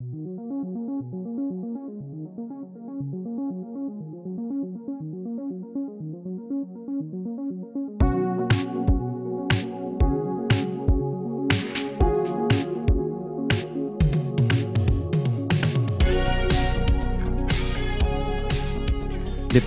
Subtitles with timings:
[0.00, 0.08] Lepo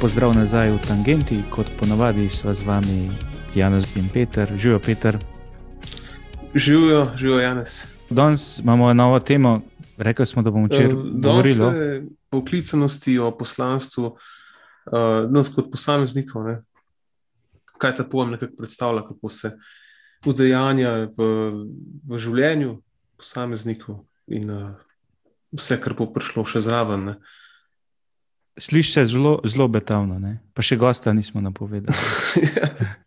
[0.08, 3.12] zdrav nazaj v Tangenti, kot ponavadi sva z vami
[3.54, 4.50] Janus in Peter.
[4.58, 5.18] Živijo, Peter.
[6.56, 7.86] Živijo, živijo, Janus.
[8.10, 9.62] Danes imamo novo temo.
[9.98, 11.62] Rekli smo, da bomo včeraj Eh, govorili.
[11.62, 12.02] o- o
[12.32, 14.94] poklicanosti, o poslanstvu, uh,
[15.30, 16.44] nas kot posameznikov.
[16.44, 16.62] Ne?
[17.78, 19.52] Kaj ta pojem nekako predstavlja, kako se
[20.26, 21.52] udejanja v,
[22.04, 22.82] v življenju
[23.18, 24.70] posameznikov in uh,
[25.52, 27.06] vse, kar bo prišlo še zraven.
[27.06, 27.16] Ne?
[28.56, 30.40] Sliši se zelo, zelo betavno, ne?
[30.54, 31.98] pa še gosta nismo napovedali.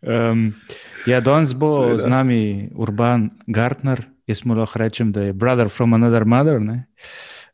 [0.01, 0.53] Um,
[1.05, 1.97] ja, danes bo Seveda.
[1.97, 2.41] z nami
[2.75, 4.03] Urban Gartner.
[4.27, 6.61] Jaz mu lahko rečem, da je brother from another mother.
[6.61, 6.85] ne.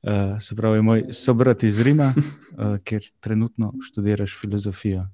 [0.04, 5.06] Uh, se pravi, moj sobrat iz Rima, uh, kjer trenutno študiraš filozofijo.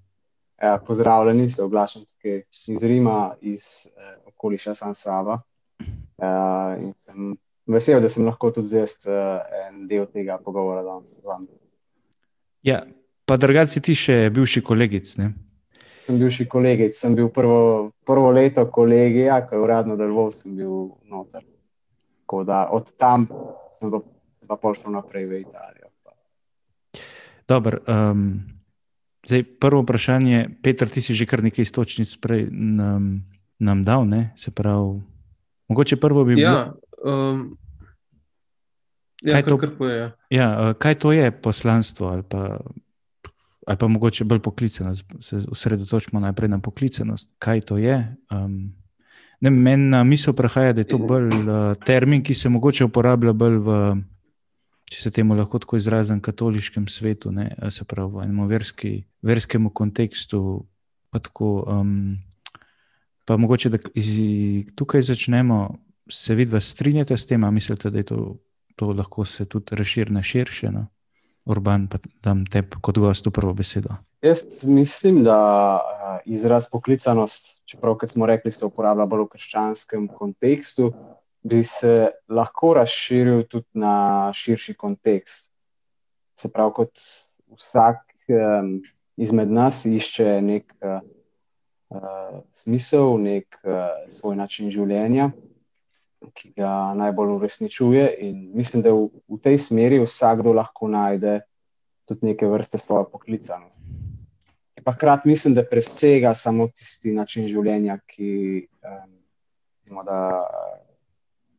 [0.61, 5.41] Ja, pozdravljeni, se oglašam tukaj iz Rima, iz eh, okoliša San Saba.
[5.80, 11.09] Eh, in sem vesel, da sem lahko tudi zdaj eh, en del tega pogovora danes
[11.15, 11.47] z vami.
[12.63, 12.83] Ja,
[13.25, 15.15] pa drugače si ti še bivši kolegic.
[15.17, 15.31] Ne?
[16.09, 20.71] Sem bivši kolegic, sem bil prvo, prvo leto kolegija, ko je uradno deloval, sem bil
[21.05, 21.43] noter.
[22.25, 23.27] Tako da od tam
[23.77, 23.99] sem pa,
[24.39, 25.91] sem pa pošel naprej v Italijo.
[26.02, 26.15] Pa.
[27.45, 28.41] Dobro, um,
[29.21, 33.21] zdaj, prvo vprašanje, Peter, ti si že kar nekaj istočnic prej nam,
[33.61, 34.33] nam dal, ne?
[34.33, 35.05] se pravi.
[35.69, 36.73] Mogoče prvo bi bilo, Ja,
[37.05, 37.53] um,
[39.21, 39.93] ja Kaj kar, to- kar poje.
[39.93, 40.09] Ja.
[40.33, 42.57] ja, uh, kaj to je poslanstvo, ali pa,
[43.69, 45.05] ali pa mogoče bolj poklicanost.
[45.19, 47.29] Se osredotočimo najprej na poklicanost.
[47.37, 48.15] Kaj to je?
[48.31, 48.73] Um,
[49.41, 53.33] ne, meni na misel prihaja, da je to bolj uh, termin, ki se mogoče uporablja
[53.33, 53.77] bolj v,
[54.89, 58.93] če se temu lahko tako izrazim, katoliškem svetu, ne, a se pravi v enem verski,
[59.21, 60.65] verskemu kontekstu.
[61.13, 62.17] Pa, tako, um,
[63.25, 64.09] pa mogoče, da iz,
[64.75, 65.61] tukaj začnemo,
[66.09, 68.23] se vidi, strinjate s tem, a mislite, da je to,
[68.75, 70.73] to lahko se tudi razširi na širše.
[70.73, 70.87] No?
[71.45, 73.95] Urban, pa dam te kot gostu prvo besedo.
[74.22, 75.38] Jaz mislim, da
[75.80, 80.92] uh, izraz poklicanost, čeprav kot smo rekli, se uporablja bolj v krščanskem kontekstu,
[81.44, 85.52] bi se lahko razširil tudi na širši kontekst.
[86.36, 87.00] Se pravi, kot
[87.56, 88.82] vsak um,
[89.17, 91.00] izmed nas išče nek uh,
[92.52, 95.32] smisel, nek uh, svoj način življenja,
[96.33, 98.05] ki ga najbolj uresničuje.
[98.27, 101.39] In mislim, da v, v tej smeri vsakdo lahko najde
[102.09, 103.80] tudi neke vrste svojo poklicanost.
[104.89, 108.29] Hkrati mislim, da presega samo tisti način življenja, ki
[108.81, 110.19] um, da,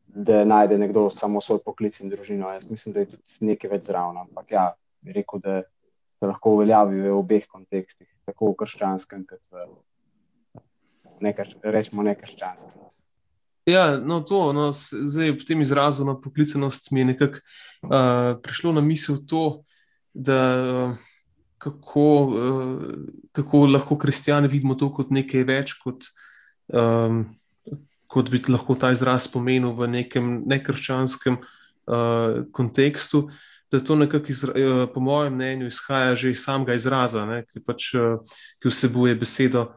[0.05, 2.51] da najde nekdo samo svoj poklic in družino.
[2.51, 4.19] Jaz mislim, da je tudi nekaj več zraven.
[4.25, 4.65] Ampak ja,
[5.01, 5.61] bi rekel, da
[6.19, 9.69] se lahko uveljavi v obeh kontekstih, tako v krščanskem, kot v
[11.23, 12.91] nekar, rečemo nekrščanskem.
[13.65, 18.73] Ja, no, to, no, zdaj v tem izrazu na poklicanost mi je nekako uh, prišlo
[18.73, 19.61] na misel to,
[20.13, 20.95] da uh,
[21.57, 22.81] kako, uh,
[23.31, 26.09] kako lahko kristijani vidimo to kot nekaj več, kot,
[26.73, 27.23] um,
[28.09, 33.27] kot bi lahko ta izraz pomenil v nekem nekrščanskem uh, kontekstu.
[33.71, 37.61] Da to nekako, izra, uh, po mojem mnenju, izhaja že iz samega izraza, ne, ki,
[37.61, 38.17] pač, uh,
[38.57, 39.69] ki vsebuje besedo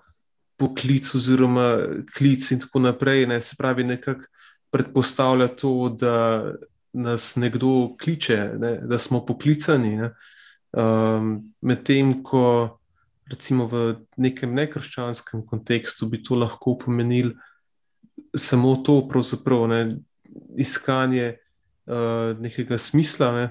[0.57, 1.79] poklic oziroma
[2.17, 3.27] klic in tako naprej.
[3.27, 4.27] Ne, se pravi, nekako
[4.75, 6.53] predpostavlja to, da
[6.93, 10.11] nas nekdo kliče, ne, da smo poklicani.
[10.75, 12.79] Um, Medtem ko
[13.31, 17.33] recimo v nekem nekrščanskem kontekstu bi to lahko pomenilo
[18.37, 19.81] samo to, pravzaprav ne,
[20.59, 21.37] iskanje
[21.87, 23.33] uh, nekega smisla.
[23.33, 23.47] Ne,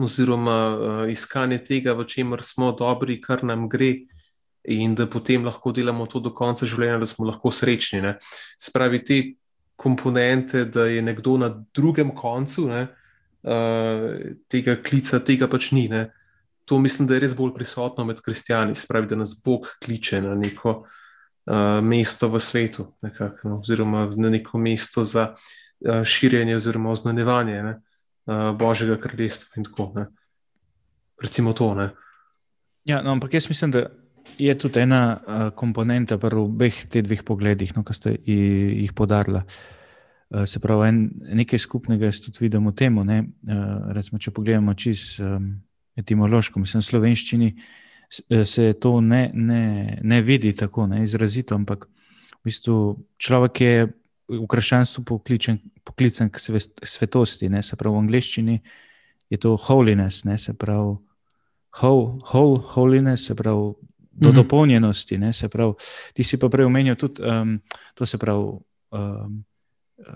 [0.00, 4.06] Oziroma, uh, iskanje tega, v čemer smo dobri, kar nam gre,
[4.64, 8.02] in da potem lahko delamo to do konca življenja, da smo lahko srečni.
[8.04, 8.16] Ne.
[8.60, 9.20] Spravi te
[9.80, 12.82] komponente, da je nekdo na drugem koncu ne,
[13.48, 14.08] uh,
[14.52, 15.86] tega klica, tega pač ni.
[15.88, 16.10] Ne.
[16.68, 20.34] To mislim, da je res bolj prisotno med kristijani, spravi, da nas Bog kliče na
[20.36, 26.92] neko uh, mesto v svetu, nekako, no, oziroma na neko mesto za uh, širjenje oziroma
[26.92, 27.74] oznanjevanje ne,
[28.28, 29.92] uh, Božjega kraljestva in tako.
[29.96, 30.06] Ne.
[31.20, 31.72] Recimo to.
[31.74, 31.90] Ne.
[32.84, 33.88] Ja, no, ampak jaz mislim, da
[34.38, 39.44] je tudi ena uh, komponenta v obeh teh dveh pogledih, no, ki ste jih podarila.
[40.30, 40.98] Uh, se pravi, en,
[41.40, 42.98] nekaj skupnega jaz tudi vidim v tem.
[42.98, 43.14] Uh,
[43.96, 45.54] recimo, če pogledamo čisto um,
[45.98, 47.54] etimološko, mislim, slovenščini
[48.44, 51.86] se to ne, ne, ne vidi tako ne, izrazito, ampak
[52.40, 52.76] v bistvu
[53.18, 53.74] človek je
[54.30, 56.42] v krščanstvu pokličen, poklican k
[56.86, 58.56] svetosti, ne, se pravi v angleščini
[59.30, 60.96] je to holiness, ne, se pravi
[61.80, 63.74] whole, whole holiness, se pravi
[64.20, 64.34] do mm -hmm.
[64.34, 65.72] dopolnjenosti, ne, se pravi.
[66.12, 67.60] Ti si pa prej omenil tudi um,
[67.94, 68.44] to, se pravi.
[68.90, 69.44] Um,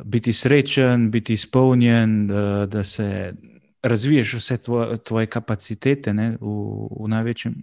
[0.04, 3.34] Biti srečen, biti izpolnjen, da, da se
[3.82, 6.46] razviješ vse tvoje, tvoje kapacitete ne, v,
[7.00, 7.54] v največjem,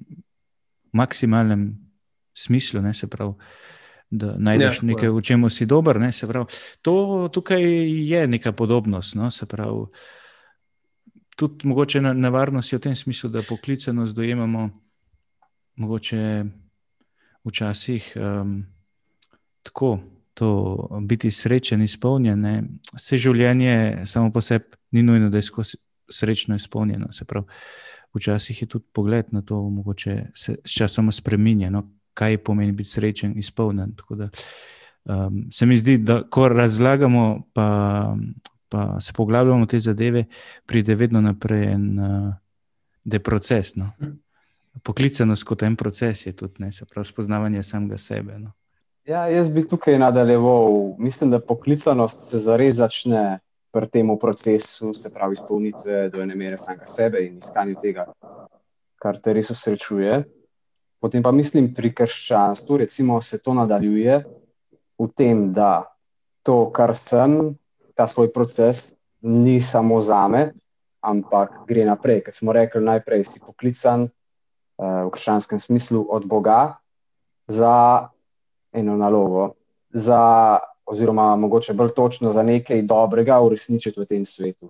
[0.91, 1.91] maksimalnem
[2.33, 3.33] smislu, ne, se pravi,
[4.09, 5.99] da najdeš ja, nekaj, v čemu si dober.
[5.99, 6.45] Ne, pravi,
[6.81, 7.63] to tukaj
[8.09, 9.15] je neka podobnost.
[9.15, 9.85] No, pravi,
[11.35, 14.69] tudi mogoče nevarnost je v tem smislu, da poklicenost dojemamo
[15.81, 16.45] mogoče
[17.45, 18.65] včasih um,
[19.63, 19.99] tako.
[20.33, 22.45] To biti srečen, izpolnjen,
[22.95, 25.77] vse življenje samo po sebi ni nujno, da je skozi
[26.09, 27.11] srečno izpolnjeno.
[27.11, 27.45] Se pravi,
[28.13, 31.83] včasih je tudi pogled na to, mogoče se s časom spremenja, no,
[32.13, 33.95] kaj pomeni biti srečen, izpolnjen.
[34.09, 34.29] Da,
[35.03, 38.15] um, se mi zdi, da ko razlagamo, pa,
[38.69, 40.25] pa se poglabljamo te zadeve,
[40.65, 43.75] pride vedno naprej en uh, proces.
[43.75, 43.91] No.
[44.83, 48.37] Poklicanost kot en proces je tudi, ne, se pravi, spoznavanje samega sebe.
[48.39, 48.51] No.
[49.05, 50.95] Ja, jaz bi tukaj nadaljeval.
[50.99, 53.39] Mislim, da poklicanost se zares začne
[53.71, 58.05] pri tem procesu, se pravi, izpolnitve do ene mere samega sebe in iskanja tega,
[58.95, 60.23] kar te res osrečuje.
[61.01, 64.21] Potem pa mislim, pri krščanstvu, recimo, se to nadaljuje
[64.99, 65.89] v tem, da
[66.45, 67.55] to, kar sem,
[67.97, 70.51] ta svoj proces, ni samo za me,
[71.01, 72.21] ampak gre naprej.
[72.27, 74.09] Ker smo rekli, najprej si poklican
[74.81, 76.81] v krščanskem smislu od Boga
[77.47, 78.09] za
[78.73, 79.53] eno nalogo,
[79.93, 84.69] za oziroma mogoče bolj točno za nekaj dobrega uresničiti v tem svetu.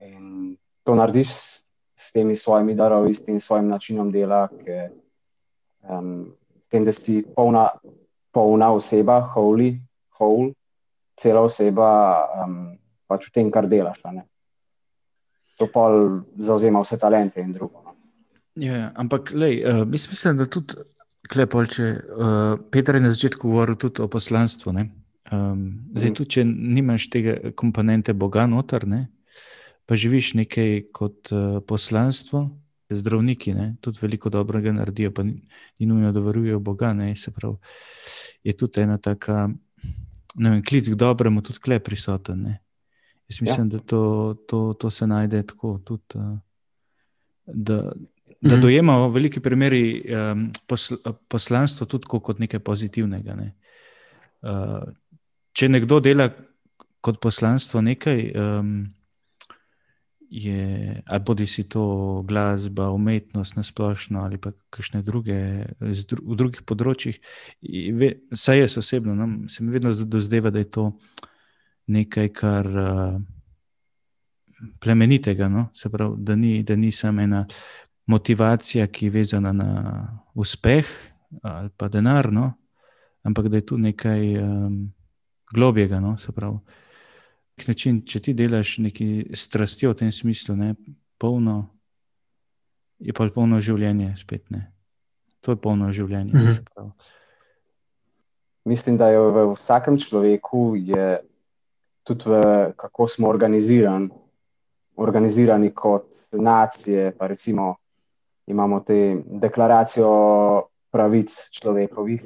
[0.00, 1.66] In to narediš s,
[1.96, 4.78] s temi svojimi darovi, s tem svojim načinom dela, ki,
[5.88, 7.68] um, s tem, da si polna,
[8.32, 9.80] polna oseba, holy,
[10.18, 10.52] whole,
[11.16, 11.88] cela oseba
[12.44, 14.00] um, pač v tem, kar delaš.
[15.58, 15.90] To pa
[16.38, 17.83] zauzema vse talente in drugo.
[18.54, 18.66] No.
[18.66, 20.74] Ja, ampak, lej, uh, mislim, da tudi
[21.28, 21.82] Klepolče,
[22.16, 24.70] uh, Peter je na začetku govoril tudi o poslanstvu.
[24.70, 26.14] Um, zdaj, mhm.
[26.14, 29.08] tudi če nimaš tega komponente Boga noter, ne?
[29.84, 32.46] pa živiš nekaj kot uh, poslanstvo,
[32.88, 33.66] zdravniki ne?
[33.84, 35.42] tudi veliko dobrega naredijo, pa ni,
[35.78, 36.94] ni nujno, da verujejo Boga.
[37.34, 37.56] Pravi,
[38.44, 39.48] je tudi ena taka,
[40.34, 42.42] ne vem, klic k dobremu, tudi klep prisoten.
[42.42, 42.58] Ne?
[43.28, 43.76] Jaz mislim, ja.
[43.76, 45.78] da to, to, to se najde tako.
[45.84, 46.38] Tudi, uh,
[47.46, 47.92] da,
[48.44, 48.62] da mhm.
[48.62, 50.98] dojemamo v veliki primeri um, posl
[51.28, 53.36] poslanstvo tudi kot nekaj pozitivnega.
[53.38, 53.54] Ne.
[54.44, 54.84] Uh,
[55.56, 56.28] če nekdo dela
[57.04, 58.74] kot poslanstvo nekaj, um,
[60.28, 65.38] je, ali bodi si to glasba, umetnost na splošno ali pa kakšne druge,
[65.80, 67.20] dru v drugih področjih,
[68.32, 70.90] saj jaz osebno, no, se mi vedno dozdeva, da je to
[71.88, 72.68] nekaj, kar.
[72.68, 73.22] Uh,
[74.80, 75.66] Plemenitega, no?
[75.74, 77.40] se pravi, da ni, da ni samo ena
[78.06, 79.70] motivacija, ki je vezana na
[80.34, 80.86] uspeh
[81.42, 82.52] ali pa denar, no?
[83.22, 84.92] ampak da je tu nekaj um,
[85.54, 86.00] globjega.
[86.00, 86.16] No?
[87.66, 90.74] Način, če ti delaš nekaj strasti v tem smislu, ne?
[91.18, 91.70] polno,
[92.98, 94.50] je pa polno življenje spet.
[94.50, 94.68] Ne?
[95.40, 96.32] To je polno življenje.
[96.34, 96.90] Mhm.
[98.64, 101.18] Mislim, da je v vsakem človeku, je
[102.04, 104.08] tudi v kako smo organizirani,
[104.96, 107.74] organizirani kot nacije, pa recimo
[108.46, 110.10] imamo te deklaracijo
[110.90, 112.22] pravic človekovih,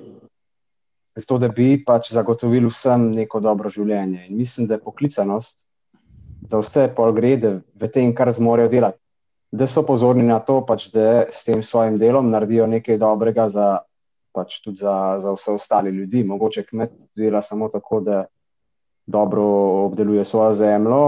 [1.17, 4.27] zato da bi pač zagotovili vsem neko dobro življenje.
[4.29, 5.65] In mislim, da je poklicanost
[6.51, 9.01] za vse pol grede v tem, kar zmorejo delati.
[9.51, 13.69] Da so pozorni na to, pač, da s tem svojim delom naredijo nekaj dobrega za,
[14.37, 16.23] pač tudi za, za vse ostale ljudi.
[16.25, 18.27] Mogoče kmet dela samo tako, da
[19.09, 19.45] dobro
[19.87, 21.01] obdeluje svojo zemljo,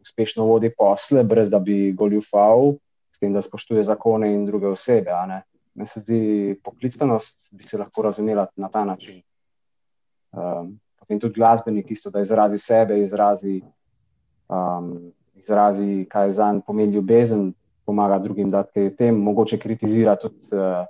[0.00, 2.78] uspešno vodi posle, brez da bi goljufal,
[3.20, 5.12] tem, da spoštuje zakone in druge osebe.
[5.74, 6.20] Meni se zdi,
[6.64, 9.22] poklicanost bi se lahko razumela na ta način.
[10.32, 13.60] Um, potem tudi glasbenik, isto, da izrazi sebe, izrazi,
[14.48, 17.52] um, izrazi kaj za njim pomeni ljubezen,
[17.86, 20.86] pomaga drugim, da je tem mogoče kritizira tudi uh,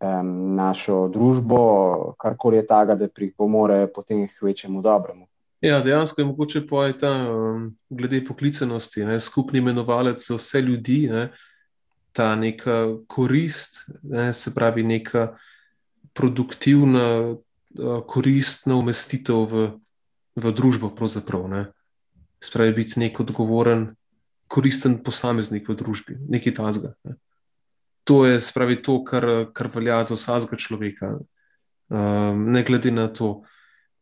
[0.00, 5.26] um, našo družbo, karkoli je taga, da pripomore potem k večjemu dobremu.
[5.66, 11.08] Ja, dejansko je mogoče povedati, da um, glede poklicanosti, ne, skupni imenovalec za vse ljudi,
[11.10, 11.32] ne,
[12.12, 15.36] ta neka korist, ne, se pravi, neka
[16.14, 19.64] produktivna, uh, koristna umestitev v,
[20.36, 20.92] v družbo.
[22.40, 23.88] Spravi biti nek odgovoren,
[24.46, 26.94] koristen posameznik v družbi, nekaj tazga.
[27.04, 27.18] Ne.
[28.06, 31.12] To je spravi to, kar, kar velja za vsakega človeka,
[31.90, 33.42] um, ne glede na to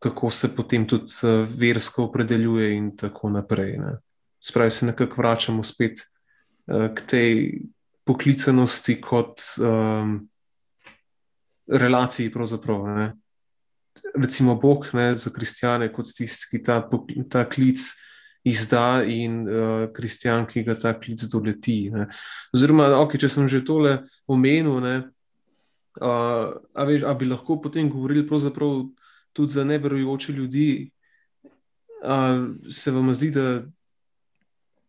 [0.05, 3.79] kako se potem tudi uh, versko opredeljuje, in tako naprej.
[3.81, 3.97] Ne.
[4.45, 7.61] Spravi se nekako vračamo spet uh, k tej
[8.05, 10.19] poklicanosti kot um,
[11.67, 12.33] relaciji.
[12.85, 13.13] Ne.
[14.15, 16.83] Recimo Bog ne, za kristijane, kot tisti, ki ta,
[17.31, 17.81] ta klic
[18.45, 21.89] izda, in uh, kristjan, ki ga ta klic doleti.
[21.95, 22.11] Ne.
[22.53, 24.97] Oziroma, okay, če sem že tole omenil, ne,
[26.05, 28.27] uh, a, veš, a bi lahko potem govorili
[29.35, 30.91] tudi za neverujoče ljudi.
[32.05, 33.63] A, se vam zdi, da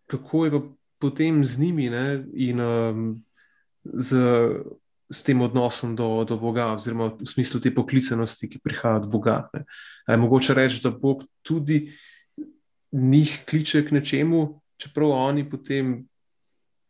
[0.07, 0.61] kako je pa
[0.99, 3.23] potem z njimi ne, in um,
[3.83, 4.17] z,
[5.09, 9.49] z tem odnosom do, do Boga, oziroma v smislu te poklicenosti, ki prihaja od Boga.
[9.53, 9.65] Ne.
[10.07, 11.93] Je mogoče reči, da Bog tudi
[12.91, 16.05] njih kliče k nečemu, čeprav oni potem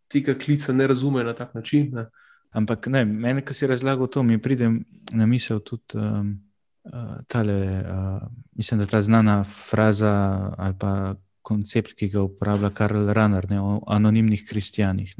[0.07, 1.89] tega klica ne razumejo na tak način.
[1.93, 2.07] Ne.
[2.55, 4.69] Ampak ne, meni, ki si razlagal to, mi pride
[5.11, 6.37] na misel tudi um,
[7.27, 10.13] tale, uh, mislim, da ta znana fraza
[10.57, 15.13] ali pa koncept, ki ga uporablja Karl Runner ne, o anonimnih kristijanih.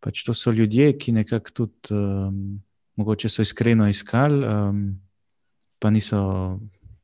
[0.00, 2.62] Pač to so ljudje, ki nekako tudi, um,
[2.96, 4.82] mogoče so iskreno iskali, um,
[5.78, 6.20] pa niso,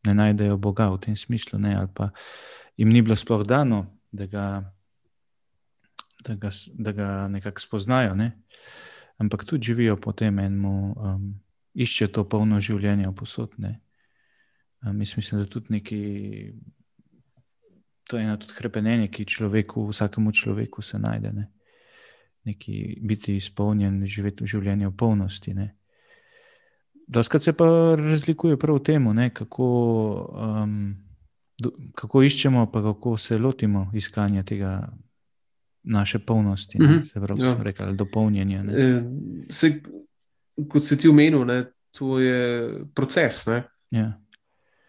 [0.06, 2.10] ne najdejo Boga v tem smislu, ne, ali pa
[2.76, 4.46] jim ni bilo sploh dano, da ga,
[6.24, 8.16] da ga, da ga nekako spoznajo.
[8.16, 8.32] Ne.
[9.20, 11.32] Ampak tudi živijo po tem enemu, um,
[11.74, 13.80] iščejo to polno življenje v posodne.
[14.82, 16.00] Um, mislim, da tudi neki
[18.12, 21.32] to je eno od krepenja, ki človeku, vsakemu človeku se najde.
[21.32, 21.46] Ne?
[22.44, 25.54] Neki biti izpolnjen, živeti v življenju v polnosti.
[27.08, 29.68] Doskrat se pa razlikuje prav v tem, kako,
[30.34, 30.74] um,
[31.58, 34.92] do, kako iščemo, pa kako se lotimo iskanja tega
[35.82, 37.02] naše polnosti, mm -hmm.
[37.04, 37.56] se pravi, ja.
[37.62, 38.64] rekli, dopolnjenja.
[38.68, 39.02] E,
[39.48, 39.80] se,
[40.68, 43.44] kot si ti omenil, ne, to je proces.
[43.92, 44.12] Ja.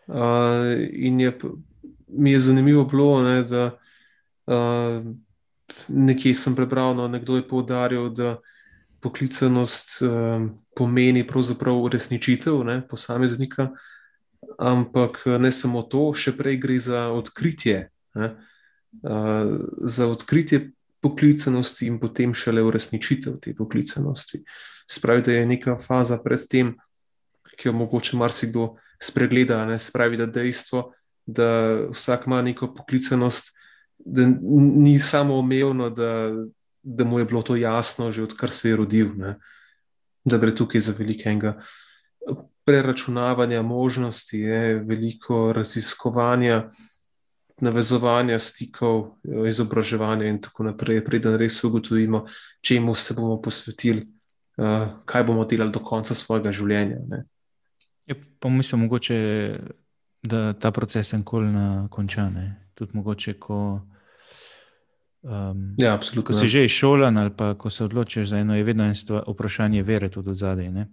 [0.08, 1.32] Uh, in je
[2.16, 3.78] mi je zanimivo bilo, ne, da
[4.46, 5.06] uh,
[5.88, 8.38] nekje sem prebral, no, nekdo je poudaril, da
[9.00, 13.70] poklicanost uh, pomeni pravzaprav uresničitev ne, posameznika,
[14.60, 17.88] ampak ne samo to, še prej gre za odkritje.
[18.16, 18.36] Ne,
[19.02, 20.70] uh, za odkritje
[21.04, 24.44] poklicanosti in potem šele uresničitev te poklicanosti.
[24.90, 26.74] Spravi, da je neka faza pred tem,
[27.58, 30.92] ki jo mogoče marsikdo spregleda, ne spravi, da dejstvo,
[31.26, 31.50] da
[31.92, 33.54] vsak ima neko poklicenost,
[33.98, 34.28] da
[34.76, 36.32] ni samo omejeno, da,
[36.84, 39.38] da mu je bilo to jasno, že odkar se je rodil, ne?
[40.26, 41.58] da gre tukaj za velikega
[42.66, 46.70] preračunavanja možnosti, je veliko raziskovanja.
[47.62, 49.14] Navezovanja stikov,
[49.48, 52.26] izobraževanja, in tako naprej, preden res ugotovimo,
[52.66, 54.08] čemu se bomo posvetili,
[54.58, 56.98] uh, kaj bomo delali do konca svojega življenja.
[58.06, 59.18] Je, pa mislim, mogoče
[60.24, 62.30] da ta proces enkoli ne konča.
[62.30, 62.70] Ne?
[62.74, 63.82] Tudi mogoče, ko,
[65.22, 68.84] um, ja, ko si že izšolan ali pa ko se odločiš za eno, je vedno
[68.84, 70.72] eno vprašanje vere tudi od zadaj.
[70.72, 70.88] Ne?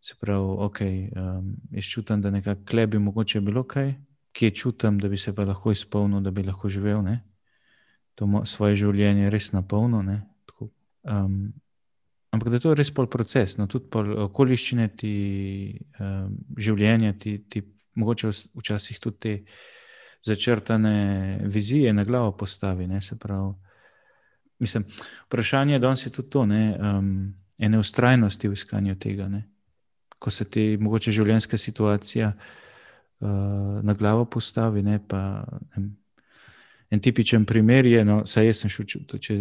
[0.00, 3.94] Se pravi, ok, um, jaz čutim, da nekako klebi mogoče bilo kaj,
[4.32, 7.22] kje čutim, da bi se pa lahko izpolnil, da bi lahko živel ne?
[8.14, 10.02] to svoje življenje res na polno.
[11.04, 11.52] Um,
[12.36, 15.14] ampak da je to res pol proces, no tudi pol okoliščine ti
[16.00, 17.62] um, življenja, ti, ti
[17.96, 19.34] mogoče včasih tudi te
[20.26, 22.86] začrtane vizije na glavo postavi.
[22.86, 23.00] Ne,
[24.58, 24.84] mislim,
[25.26, 29.28] vprašanje danes je tudi to, ne, um, ene ustrajnosti v iskanju tega.
[29.28, 29.44] Ne.
[30.18, 33.28] Ko se ti mogoče življenjska situacija uh,
[33.82, 34.82] na glavo postavi.
[34.82, 35.44] Ne, pa,
[35.76, 35.88] ne,
[36.90, 38.86] en tipičen primer je, no, saj jaz sem šel
[39.18, 39.38] če,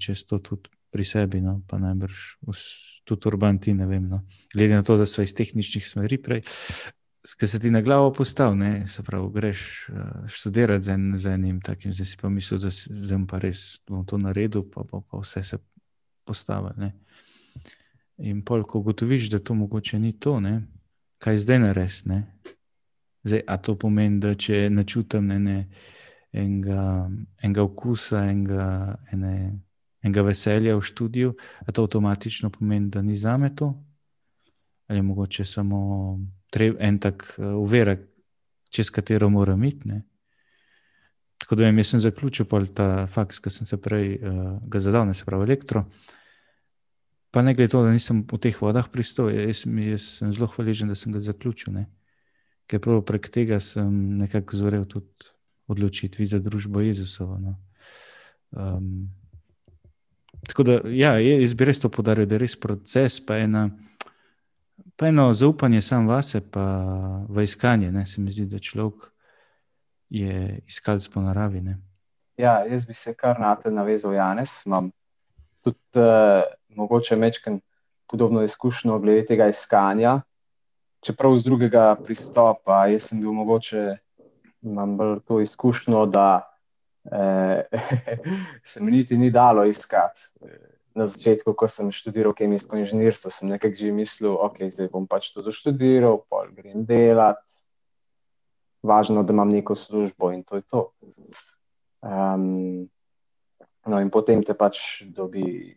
[0.00, 2.20] čez to tudi pri sebi, no, pa najbrž
[3.04, 4.06] tudi urbanti, ne vem.
[4.08, 4.22] No,
[4.54, 6.46] glede na to, da so iz tehničnih smeri prej
[7.38, 11.60] ki se ti na glavo postavi, se pravi, greš uh, študirati z, en, z enim
[11.60, 15.20] takim, zdaj si pa misliš, da sem pa res bom to naredil, pa, pa, pa
[15.22, 15.58] vse se
[16.24, 16.90] postavi.
[18.18, 20.60] In pol, ko ugotoviš, da to mogoče ni to, ne?
[21.18, 22.02] kaj zdaj nares.
[23.24, 25.68] Zdaj, a to pomeni, da če ne čutim ene,
[26.32, 27.08] enega,
[27.40, 28.66] enega okusa, enega,
[29.12, 29.60] ene,
[30.04, 31.34] enega veselja v študiju,
[31.66, 33.72] a to avtomatično pomeni, da ni za me to?
[34.86, 36.18] Ali je mogoče samo
[36.52, 38.04] treb, en tak uverek,
[38.70, 39.88] čez katero moram iti.
[39.88, 40.02] Ne?
[41.38, 45.14] Tako da vem, jaz sem zaključil ta faks, ki sem se prej uh, zadal, ne
[45.14, 45.84] se pravi elektro.
[47.30, 50.88] Pa ne glede to, da nisem v teh vodah pristal, jaz, jaz sem zelo hvaležen,
[50.88, 51.74] da sem ga zaključil.
[51.74, 51.88] Ne?
[52.70, 55.32] Ker prav prek tega sem nekako zvorel tudi
[55.68, 57.38] odločitvi za družbo Jezusovo.
[57.40, 57.56] No?
[58.52, 59.10] Um,
[60.48, 63.68] tako da, ja, jaz bi res to podaril, da je res proces, pa ena
[64.96, 66.64] pa eno zaupanje sam vase, pa
[67.28, 67.92] v iskanje.
[67.92, 68.06] Ne?
[68.06, 69.10] Se mi zdi, da človek
[70.10, 71.60] je iskalec po naravi.
[71.60, 71.78] Ne?
[72.36, 74.62] Ja, jaz bi se kar na te navezal, Janes.
[74.66, 74.90] Imam
[75.62, 76.42] tudi uh,
[76.76, 77.60] mogoče mečken
[78.10, 80.20] podobno izkušnjo glede tega iskanja,
[81.00, 82.86] čeprav z drugega pristopa.
[82.86, 83.96] Jaz sem bil mogoče,
[84.62, 86.53] imam bolj to izkušnjo, da
[88.62, 90.20] se mi niti ni dalo iskati.
[90.94, 95.32] Na začetku, ko sem študiral kemijsko inženirstvo, sem nekako že mislil, da okay, bom pač
[95.34, 97.42] to doštudiral, pol grem delat,
[98.82, 100.84] važno, da imam neko službo in to je to.
[102.00, 102.86] Um,
[103.86, 105.74] no, in potem te pač dobi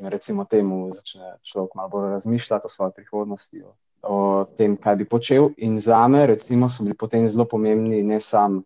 [0.00, 5.08] recimo, temu začne človek malo bolj razmišljati o svoji prihodnosti, o, o tem, kaj bi
[5.08, 5.50] počel.
[5.56, 8.62] In za me, recimo, so bili potem zelo pomembni ne samo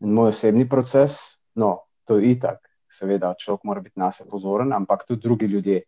[0.00, 5.04] moj osebni proces, no, to je itak, seveda, človek mora biti na sebe pozoren, ampak
[5.06, 5.82] tudi drugi ljudje.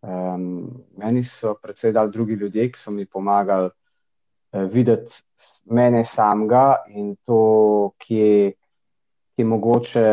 [0.00, 5.20] Um, meni so predvsej dali drugi ljudje, ki so mi pomagali uh, videti
[5.64, 8.52] mene samega in to, ki je,
[9.34, 10.06] ki je mogoče.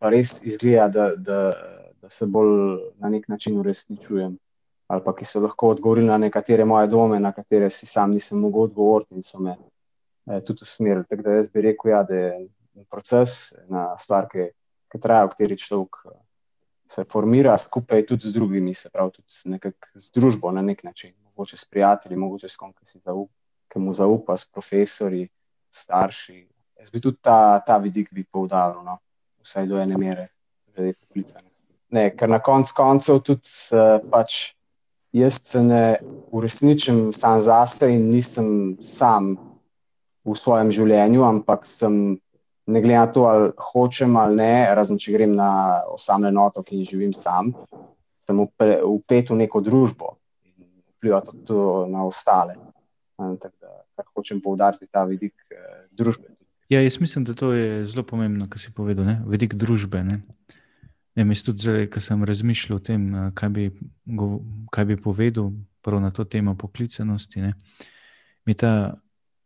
[0.00, 1.40] Pa res izgleda, da, da,
[2.00, 4.38] da se bolj na nek način uresničujem.
[4.90, 8.40] Ali pa ki so lahko odgovorili na nekatere moje dome, na katere si sam nisem
[8.40, 9.56] mogel odgovoriti in so me
[10.46, 11.04] tudi usmerili.
[11.08, 12.48] Tako da jaz bi rekel, ja, da je
[12.90, 14.50] proces ena stvar, ki,
[14.90, 16.18] ki traja, v kateri človek eh,
[16.90, 21.14] se formira skupaj tudi z drugimi, se pravi tudi nekak, z družbo na nek način,
[21.30, 23.32] mogoče s prijatelji, mogoče s kom, ki si zaupa,
[23.70, 25.28] ki mu zaupa, s profesori,
[25.70, 26.40] starši.
[26.80, 28.98] Jaz bi tudi ta, ta vidik bi poudaril, no?
[29.40, 30.26] vsaj do ene mere,
[30.74, 31.48] glede poklicanja.
[31.90, 34.52] Ne, ker na koncu koncev tudi uh, pač
[35.16, 35.84] jaz se ne
[36.30, 39.32] uresničim sam zase in nisem sam
[40.30, 42.18] v svojem življenju, ampak sem,
[42.70, 45.50] ne glede na to, ali hočem ali ne, razen če grem na
[45.90, 47.52] osamljen otok in živim sam,
[48.26, 52.58] sem upet v neko družbo in vpliva tudi na ostale.
[53.20, 56.30] Tako da kar hočem poudariti ta vidik uh, družbe.
[56.70, 59.16] Ja, jaz mislim, da to je zelo pomembno, kar si povedal, ne?
[59.26, 60.04] vidik družbe.
[60.06, 60.20] Ne?
[61.18, 63.64] Ja, mislim tudi, zdaj, ko sem razmišljal o tem, eh, kaj bi,
[64.70, 65.50] kaj bi povedal
[66.00, 67.54] na to temo poklicanosti, ne,
[68.46, 69.00] mi ta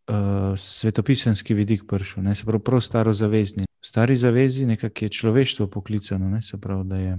[0.08, 3.64] uh, svetopisanski vidik prišel, ne, se pravi, prav staro zavezni.
[3.64, 7.18] V stari zavezi nekako je človeštvo poklicano, ne, se pravi, da je,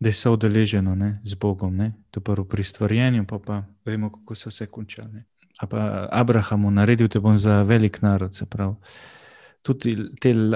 [0.00, 4.34] da je soodeleženo ne, z Bogom, ne, to prvo pri stvarjenju, pa pa vemo, kako
[4.34, 5.08] se vse konča.
[5.12, 5.26] Ne.
[5.60, 8.74] A pa Abrahamu naredil te bom za velik narod, se pravi
[9.66, 10.54] tudi te, uh,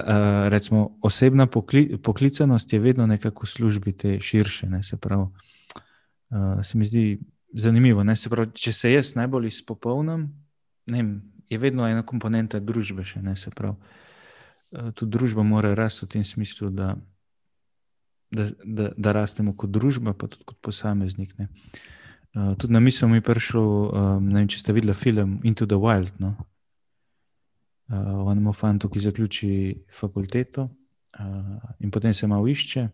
[0.48, 4.68] recimo, osebna pokli, poklicanost je vedno nekako v službi te širše.
[4.70, 5.26] Ne, se pravi,
[6.30, 7.18] uh, se mi zdi
[7.52, 8.04] zanimivo.
[8.04, 10.28] Ne, se pravi, če se jaz najbolj izpopolnim,
[11.50, 13.04] je vedno ena komponenta družbe.
[13.04, 16.94] Še, ne, se pravi, uh, tudi družba mora rasti v tem smislu, da,
[18.30, 21.34] da, da, da rastemo kot družba, pa tudi kot posameznik.
[21.38, 21.50] Ne.
[22.30, 25.66] Uh, tudi na misel mi je prišel, um, ne vem, če ste videli film Into
[25.66, 26.14] the Wild.
[26.22, 26.38] No?
[27.90, 29.50] uh, o enem fantu, ki zaključi
[29.98, 32.88] fakulteto uh, in potem se malo išče.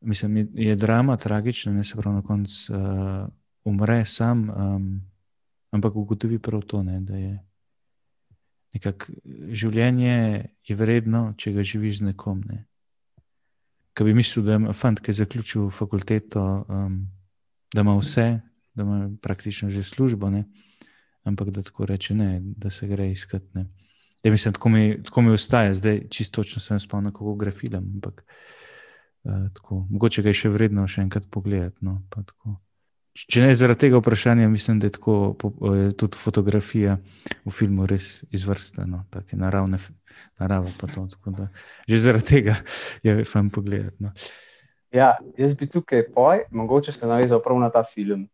[0.00, 3.28] Mislim, je, je drama, tragična, ne se pravi, na koncu uh,
[3.64, 5.09] umre sam, um,
[5.70, 7.38] ampak ugotovi prav to, ne, da je
[8.74, 9.12] nekako
[9.50, 10.16] življenje
[10.66, 12.42] je vredno, če ga živiš z nekom.
[12.46, 12.64] Ne.
[13.94, 17.00] Kaj bi mislil, da je fant, ki je zaključil fakulteto, um,
[17.74, 18.28] da ima vse,
[18.74, 20.30] da ima praktično že službo.
[20.30, 20.44] Ne
[21.24, 23.46] ampak da tako reče, ne, da se gre iskati.
[24.22, 27.92] Ja, mislim, tako mi, tako mi ostaje, zdaj čisto točno sem spomnil, kako gre film.
[27.94, 28.24] Ampak,
[29.24, 31.78] uh, tako, mogoče ga je še vredno še enkrat pogledati.
[31.80, 32.02] No,
[33.28, 35.34] Če ne zaradi tega vprašanja, mislim, da je tako,
[35.76, 36.96] je tudi fotografija
[37.44, 39.80] v filmu res izvrstna, no, tako naravne,
[40.40, 40.70] narava.
[40.80, 41.48] To, tako da,
[41.88, 42.56] že zaradi tega
[43.02, 43.96] je fajn pogledati.
[44.00, 44.14] No.
[44.94, 48.28] Ja, jaz bi tukaj poj, mogoče se navezal prav na ta film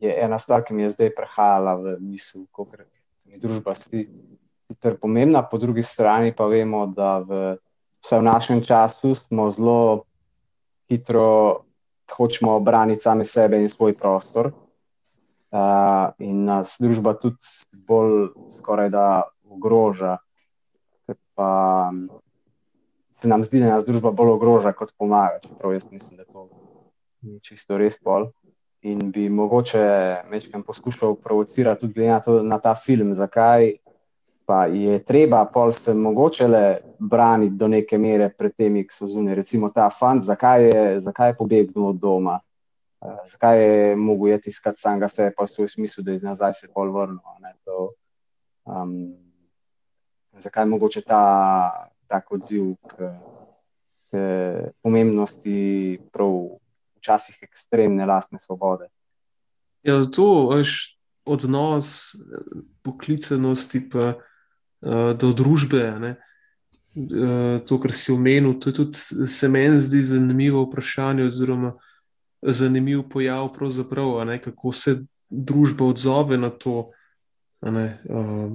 [0.00, 2.84] je ena stvar, ki mi je zdaj prehajala v misel, kako
[3.24, 7.56] je družba sicer pomembna, po drugi strani pa vemo, da v,
[8.10, 10.04] v našem času smo zelo
[10.90, 11.65] hitro
[12.12, 14.52] hočemo obraniti same sebe in svoj prostor.
[15.50, 17.38] Uh, in nas družba tudi
[17.86, 20.16] bolj skoraj da ogroža.
[21.36, 21.92] Pa
[23.12, 25.40] se nam zdi, da nas družba bolj ogroža, kot pomaga.
[25.44, 26.48] Čeprav jaz mislim, da to
[27.22, 28.30] ni čisto res pol
[28.86, 29.82] in bi mogoče
[30.30, 33.72] večkrat poskušal provocirati tudi na, to, na ta film, zakaj
[34.46, 39.06] pa je treba pol se mogoče le braniti do neke mere pred temi, ki so
[39.10, 39.34] zunaj.
[39.34, 42.38] Recimo ta fant, zakaj je, zakaj je pobegnil od doma,
[43.00, 46.68] uh, zakaj je mogel jeti iskati samega sebe, pa svoj smisel, da je nazaj se
[46.74, 47.18] pol vrnil.
[47.64, 47.90] To,
[48.64, 49.14] um,
[50.38, 51.22] zakaj je mogoče ta
[52.06, 53.10] tak odziv k,
[54.10, 54.20] k
[54.82, 56.60] pomembnosti prav
[57.00, 58.88] včasih ekstremne lastne svobode.
[59.82, 60.64] Ja, to je
[61.26, 62.14] odnos
[62.82, 64.14] poklicenosti pa,
[64.82, 65.82] do družbe.
[66.96, 71.74] Uh, to, kar si omenil, to je tudi se meni zdi zanimivo vprašanje, oziroma
[72.42, 73.50] zanimiv pojav,
[74.44, 76.90] kako se družba odzove na to,
[77.62, 78.52] ne, uh,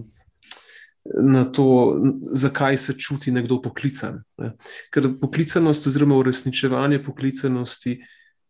[1.23, 1.97] na to,
[2.31, 4.23] zakaj se čuti nekdo poklican.
[4.37, 4.53] Ne.
[4.93, 7.99] Ker poklicanost, oziroma uresničevanje poklicanosti,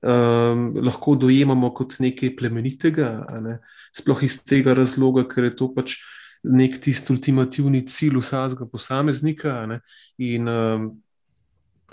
[0.02, 3.60] um, lahko dojemamo kot nekaj plemenitega, ne.
[3.96, 6.00] sploh iz tega razloga, ker je to pač.
[6.44, 9.80] Nek tisti ultimativni cilj vsakega posameznika, ne?
[10.18, 10.88] in um,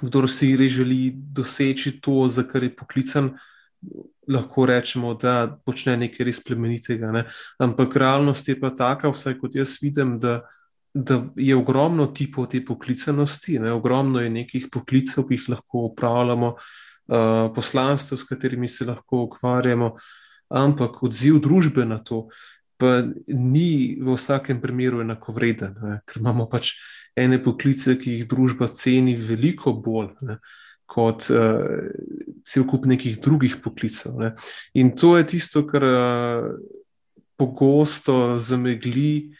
[0.00, 3.32] kdo si res želi doseči to, za kar je poklican,
[4.28, 7.12] lahko rečemo, da počne nekaj res plemenitega.
[7.12, 7.24] Ne?
[7.58, 10.40] Ampak realnost je pa taka, vsaj kot jaz vidim, da,
[10.94, 13.72] da je ogromno tipov te poklicanosti, ne?
[13.72, 19.94] ogromno je nekih poklicev, ki jih lahko upravljamo, uh, poslanstv, s katerimi se lahko ukvarjamo,
[20.48, 22.28] ampak odziv družbe na to.
[22.78, 25.98] Pa ni v vsakem primeru enako vreden, ne?
[26.06, 26.76] ker imamo pač
[27.18, 30.14] ene poklice, ki jih družba ceni veliko bolj.
[30.22, 30.38] Ne?
[30.88, 31.92] kot uh,
[32.48, 34.16] cel kup nekih drugih poklicev.
[34.16, 34.30] Ne.
[34.80, 36.46] In to je tisto, kar uh,
[37.36, 39.34] pogosto zamegli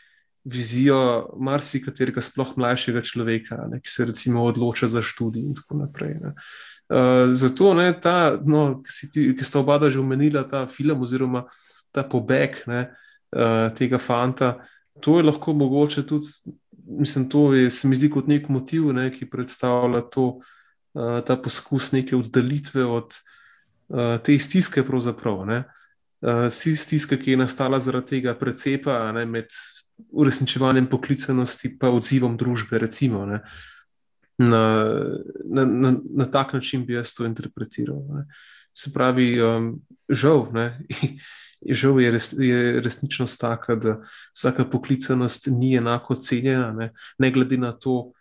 [0.48, 0.98] vizijo
[1.40, 6.14] marsikaterega, sploh mlajšega človeka, ne, ki se recimo odloča za študij in tako naprej.
[6.20, 6.34] Ne.
[6.88, 11.44] Uh, zato, ne, ta, no, ki, ti, ki sta oba že omenila ta film oziroma
[11.92, 12.88] ta pobeg ne,
[13.36, 14.56] uh, tega fanta,
[15.00, 16.26] to je lahko mogoče tudi,
[16.86, 20.28] mislim, to je, se mi zdi kot nek motiv, ne, ki predstavlja to,
[20.94, 23.18] uh, ta poskus neke oddaljitve od
[23.88, 25.44] uh, te stiske, pravzaprav.
[25.46, 25.62] Ne?
[26.20, 29.54] Uh, stiska, ki je nastala zaradi tega precepa ne, med
[30.10, 33.42] uresničevanjem poklicanosti in odzivom družbe, recimo, ne,
[34.38, 34.62] na,
[35.44, 37.98] na, na, na tak način bi jaz to interpretiral.
[38.14, 38.26] Ne.
[38.78, 39.72] Se pravi, um,
[40.08, 40.68] žal, ne,
[41.80, 43.96] žal je, res, je resničnost taka, da
[44.36, 48.12] vsaka poklicanost ni enako cenjena, ne, ne glede na to,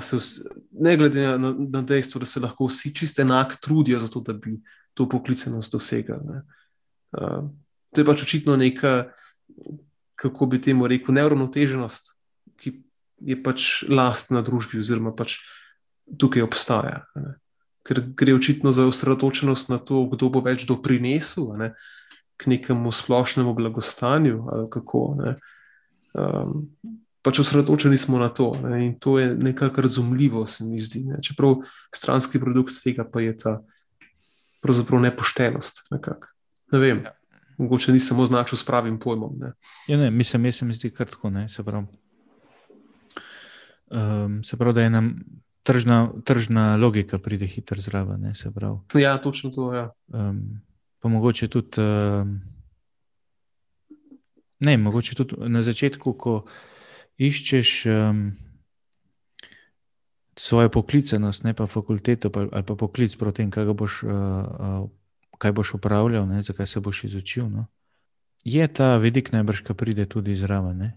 [0.00, 4.20] se, ne glede na, na dejstvo, da se lahko vsi čisto enako trudijo za to,
[4.20, 4.54] da bi
[4.94, 6.40] to poklicenost dosegali.
[7.12, 7.50] Uh,
[7.94, 9.10] to je pač očitno neka,
[10.14, 12.14] kako bi temu rekel, neuravnoteženost,
[12.62, 12.78] ki
[13.26, 15.40] je pač lastna družbi, oziroma pač
[16.18, 17.02] tukaj obstaja.
[17.18, 17.34] Ne?
[17.84, 21.74] Ker gre očitno za osredotočenost na to, kdo bo več doprinesel ne?
[22.36, 25.02] k nekemu splošnemu blagostanju ali kako.
[26.14, 26.64] Um,
[27.24, 31.04] pač osredotočeni smo na to ne, in to je nekako razumljivo, se mi zdi.
[31.04, 31.22] Ne.
[31.22, 31.62] Čeprav
[31.94, 33.54] stranski produkt tega pa je ta
[34.62, 35.86] pravzaprav nepoštenost.
[35.90, 36.28] Nekak.
[36.72, 37.12] Ne vem, ja.
[37.58, 39.38] mogoče nisem označil s pravim pojmom.
[39.40, 39.52] Ne.
[39.88, 41.32] Ja, ne, mislim, jaz se mi zdi kratko.
[41.48, 41.86] Se pravi,
[43.90, 45.14] um, se pravi, da je nam.
[45.64, 48.32] Tržna, tržna logika pride hitro zraven.
[48.94, 49.72] Ja, točno to.
[49.72, 49.90] Ja.
[50.12, 50.60] Um,
[51.00, 52.40] pa mogoče tudi, um,
[54.60, 56.44] ne, mogoče tudi na začetku, ko
[57.16, 58.20] iščeš um,
[60.36, 64.90] svojo poklicenost, ne pa fakulteto ali pa poklic proti tem, kaj boš, uh, uh,
[65.38, 67.48] kaj boš upravljal, ne, zakaj se boš izučil.
[67.48, 67.66] No.
[68.44, 70.92] Je ta vidik najbrž, ki pride tudi zraven, ne.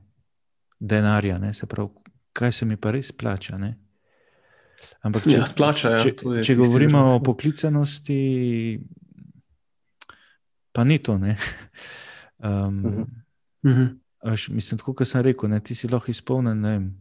[0.80, 1.90] denarja, ne, se pravi,
[2.34, 3.58] kaj se mi pa res plača.
[3.58, 3.78] Ne.
[5.02, 6.14] Ampak, če, ja, splača, ja, če,
[6.46, 8.20] če govorimo o poklicenosti,
[10.72, 11.20] pa ni to.
[12.38, 13.06] Um, uh -huh.
[13.64, 13.98] Uh -huh.
[14.22, 16.92] Aš, mislim, tako kot sem rekel, ne, ti si lahko izpolnjen ne,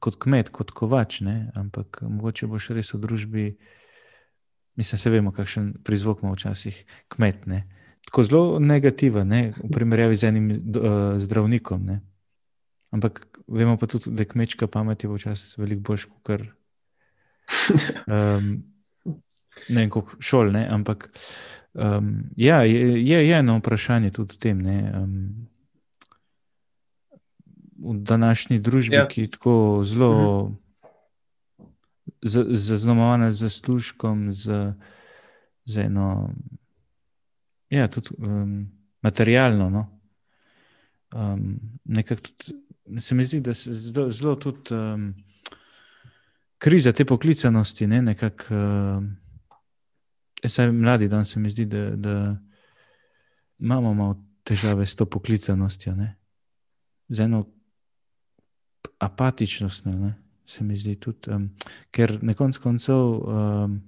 [0.00, 3.46] kot kmet, kot kovač, ne, ampak mogoče boš res v družbi.
[4.76, 7.46] Mislim, se vemo, kakšen prizvok ima včasih kmet.
[7.46, 7.64] Ne.
[8.04, 11.84] Tako zelo negativen, ne, v primerjavi z enim uh, zdravnikom.
[11.84, 12.00] Ne.
[12.90, 16.46] Ampak vemo pa tudi, da kmečka pamet je včasih veliko boljša kot kar.
[18.06, 18.64] Um,
[19.68, 21.10] ne vem, kako šol, ne, ampak
[21.72, 24.62] um, ja, je, je, je eno vprašanje tudi v tem.
[24.64, 25.48] Ne, um,
[27.84, 29.08] v današnji družbi, ja.
[29.08, 30.54] ki je tako zelo mhm.
[32.54, 34.72] zaznamovana z zaslužkom, z,
[35.64, 36.30] z eno,
[37.70, 38.70] ja, tudi um,
[39.02, 39.70] materialno.
[39.70, 39.86] No?
[41.14, 41.60] Um,
[42.06, 42.63] tudi,
[42.98, 45.14] se mi zdi, da se zelo, zelo tudi um,
[46.58, 48.54] kriza te poklicanosti, ne, nekako.
[50.46, 52.36] Sem mladi, da se mi zdi, da, da
[53.58, 55.94] imamo malo težave s to poklicanostjo.
[55.96, 56.16] Ne?
[57.08, 57.46] Z eno
[58.98, 60.14] apatičnost, ne,
[60.46, 61.48] se mi zdi tudi, um,
[61.90, 62.96] ker na koncu koncev.
[62.96, 63.80] Um,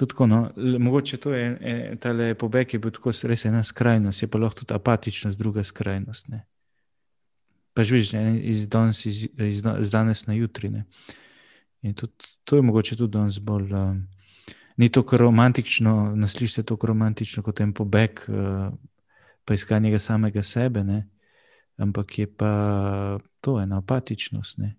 [0.00, 4.22] tako, no, mogoče to je e, ta pobeg, ki je bil tako res ena skrajnost,
[4.22, 6.28] je pa lahko tudi apatičnost, druga skrajnost.
[6.28, 6.46] Ne.
[7.74, 9.28] Pa že vidiš, iz, danes, iz,
[9.80, 10.70] iz danes na jutri.
[10.70, 10.84] Ne.
[11.82, 12.12] In tudi,
[12.44, 14.08] to je mogoče tudi danes bolj um,
[14.76, 18.72] ni tako romantično, naslišite tako romantično kot en pobeg, uh,
[19.44, 21.08] pa iskanje samega sebe, ne?
[21.76, 24.76] ampak je pa to ena apatičnost, ne?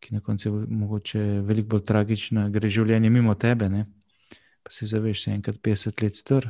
[0.00, 3.86] ki na koncu je mogoče veliko bolj tragična, gre življenje mimo tebe, ne?
[4.62, 6.48] pa si zaveš, da je enkrat 50 let str,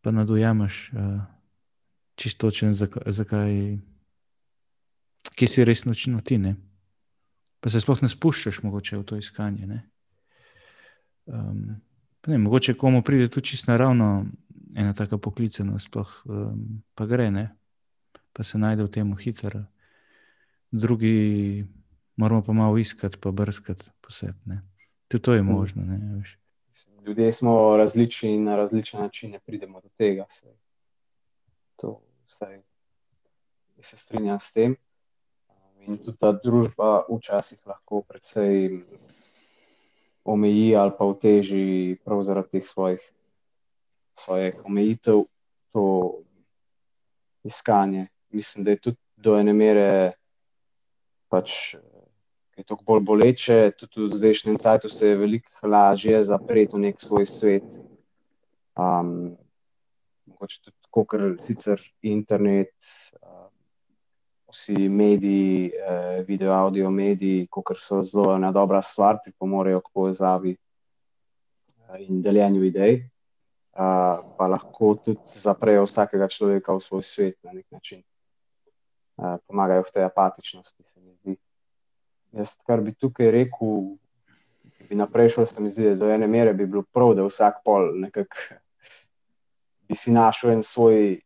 [0.00, 1.20] pa nadujamaš uh,
[2.16, 3.78] čistočen, zakaj, zakaj,
[5.36, 6.38] ki si res nočno ti.
[6.38, 6.56] Ne?
[7.60, 9.66] Pa se sploh ne spuščaš mogoče v to iskanje.
[9.66, 9.80] Ne?
[11.26, 11.80] Um,
[12.26, 14.26] ne, mogoče komu pride tu čisto naravno
[14.76, 17.48] ena taka poklicenost, sploh um, pa gre, ne?
[18.32, 19.64] pa se najde v tem hitro.
[20.70, 21.66] Drugi
[22.16, 24.60] moramo pa malo iskati, pa brskati posebej.
[25.08, 25.46] Tudi to je mm.
[25.46, 25.82] možno.
[25.84, 26.22] Ne,
[27.06, 30.26] Ljudje smo različni in na različne načine pridemo do tega.
[31.76, 32.60] To, vsaj,
[33.80, 34.76] se strinjam s tem.
[35.86, 38.82] In tudi ta družba včasih lahko precej
[40.24, 43.02] omeji ali pa uteži prav zaradi teh svojih,
[44.18, 45.24] svojih omejitev
[45.72, 45.84] to
[47.44, 48.08] iskanje.
[48.30, 50.12] Mislim, da je tudi do ene mere
[51.28, 51.74] pač.
[52.58, 57.00] Je to bolj boleče, tudi v zdajšnjem času se je veliko lažje zapreti v nek
[57.00, 57.68] svoj svet.
[58.74, 59.36] Um,
[60.26, 62.74] mogoče tudi ker sicer internet,
[64.48, 70.56] vsi mediji, eh, video, audio mediji, kot so zelo ena dobra stvar, pripomorejo k povezavi
[70.56, 73.08] eh, in deljenju idej, eh,
[74.38, 78.02] pa lahko tudi zaprejo vsakega človeka v svoj svet na nek način.
[79.18, 81.32] Pomagajo v tej apatičnosti, se mi zdi.
[82.38, 83.96] Jaz, kar bi tukaj rekel,
[84.86, 87.64] bi naprej šel, se mi zdi, da do ene mere bi bilo prav, da vsak
[87.64, 88.60] pol nekako
[89.88, 91.18] bi si našel en svoj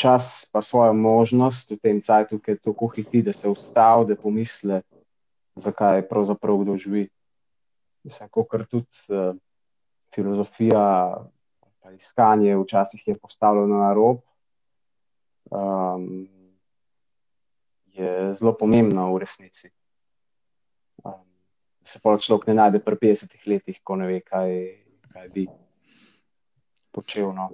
[0.00, 4.16] čas, pa svojo možnost v tem času, ki je tako hiti, da se ustavi, da
[4.16, 4.80] pomisli,
[5.60, 7.08] zakaj je pravzaprav kdo živi.
[8.04, 9.36] Mislim, kot tudi uh,
[10.14, 11.20] filozofija,
[11.80, 14.24] pa iskanje, včasih je postavljeno na rob.
[15.50, 16.28] Um,
[17.92, 19.68] je zelo pomembno v resnici.
[21.04, 21.26] Um,
[21.82, 24.56] se pa človek ne najde pri 50 letih, ko ne ve, kaj,
[25.12, 25.48] kaj bi
[26.90, 27.34] počel.
[27.36, 27.50] No.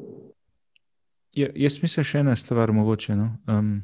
[1.37, 3.12] Ja, jaz mislim, še ena stvar, mogoče.
[3.16, 3.29] No?
[3.53, 3.83] Um,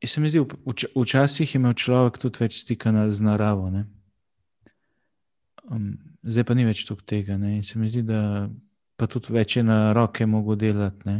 [0.00, 3.68] jaz se mi zdi, vč včasih je imel človek tudi več stika z naravo.
[5.68, 5.90] Um,
[6.24, 7.36] zdaj pa ni več toliko tega.
[7.36, 7.58] Ne?
[7.58, 8.48] In se mi zdi, da
[8.96, 11.18] pa tudi več je na roke mogo delati.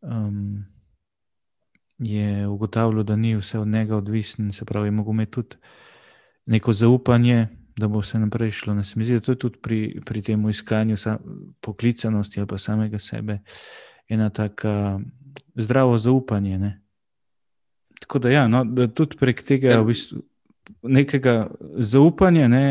[0.00, 0.64] Um,
[2.00, 5.60] je ugotavljal, da ni vse od njega odvisno, se pravi, je mogel imeti tudi
[6.48, 8.78] neko zaupanje, da bo vse naprej šlo.
[8.80, 8.86] Ne?
[8.88, 10.96] Se mi zdi, da to je tudi pri, pri tem iskanju
[11.60, 13.42] poklicanosti ali pa samega sebe
[14.10, 15.00] ena taka
[15.54, 16.58] zdravo zaupanje.
[16.58, 16.72] Ne?
[18.00, 19.80] Tako da, ja, no, da tudi prek tega ja.
[19.80, 20.22] v bistvu,
[20.82, 22.64] nekega zaupanja ne,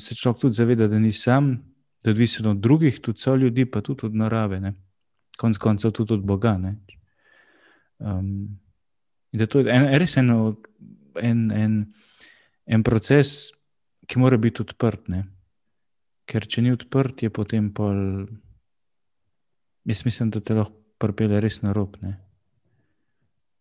[0.00, 1.56] se človek tudi zaveda, da ni sam,
[2.04, 4.74] da je odvisen od drugih, tudi so ljudi, pa tudi od narave, ne.
[5.36, 6.56] konec koncev tudi od Boga.
[7.98, 8.58] Um,
[9.32, 10.30] in da to je en, res en,
[11.20, 11.94] en, en,
[12.66, 13.52] en proces,
[14.06, 15.08] ki mora biti odprt.
[15.12, 15.24] Ne.
[16.26, 18.26] Ker če ni odprt, je potem pol.
[19.86, 21.96] Jaz mislim, da te lahko pripelje res na rob.
[22.02, 22.16] Ne?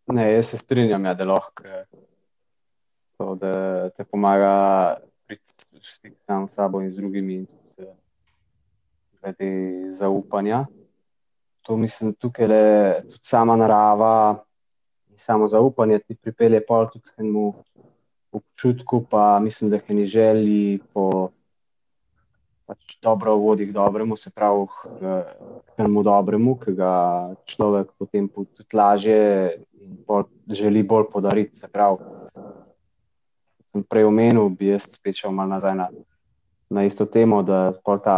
[0.07, 1.63] ne, jaz se strinjam, ja, da lahko
[3.17, 4.53] to, da te pomaga
[5.27, 7.47] priti v stik sam s sabo in z drugimi, in
[9.21, 9.51] tudi
[9.93, 10.65] zaupanja.
[11.65, 12.63] To mislim, tukaj le
[13.09, 14.43] tudi sama narava
[15.09, 17.53] in samo zaupanje ti pripelje pol tudi k enemu
[18.31, 20.79] občutku, pa mislim, da je ni želji
[22.65, 24.65] pač dobro vodi k dobremu, se pravi
[24.97, 26.93] k temu dobremu, ki ga
[27.45, 31.60] človek potem tudi lažje in bolj, želi bolj podariti.
[31.62, 35.89] Se pravi, kot sem prej omenil, bi jaz spet šel malo nazaj na,
[36.69, 37.69] na isto temo, da
[38.01, 38.17] ta,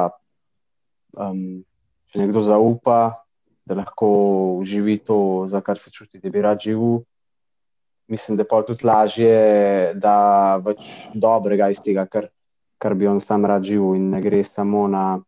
[1.18, 1.62] um,
[2.08, 3.28] če nekdo zaupa,
[3.68, 7.04] da lahko živi to, za kar se čuti, da bi rad živel.
[8.08, 9.36] Mislim, da je pa tudi lažje,
[10.00, 12.30] da več dobrega iz tega, kar
[12.78, 15.20] kar bi on sam rad živel, in ne gre samo na,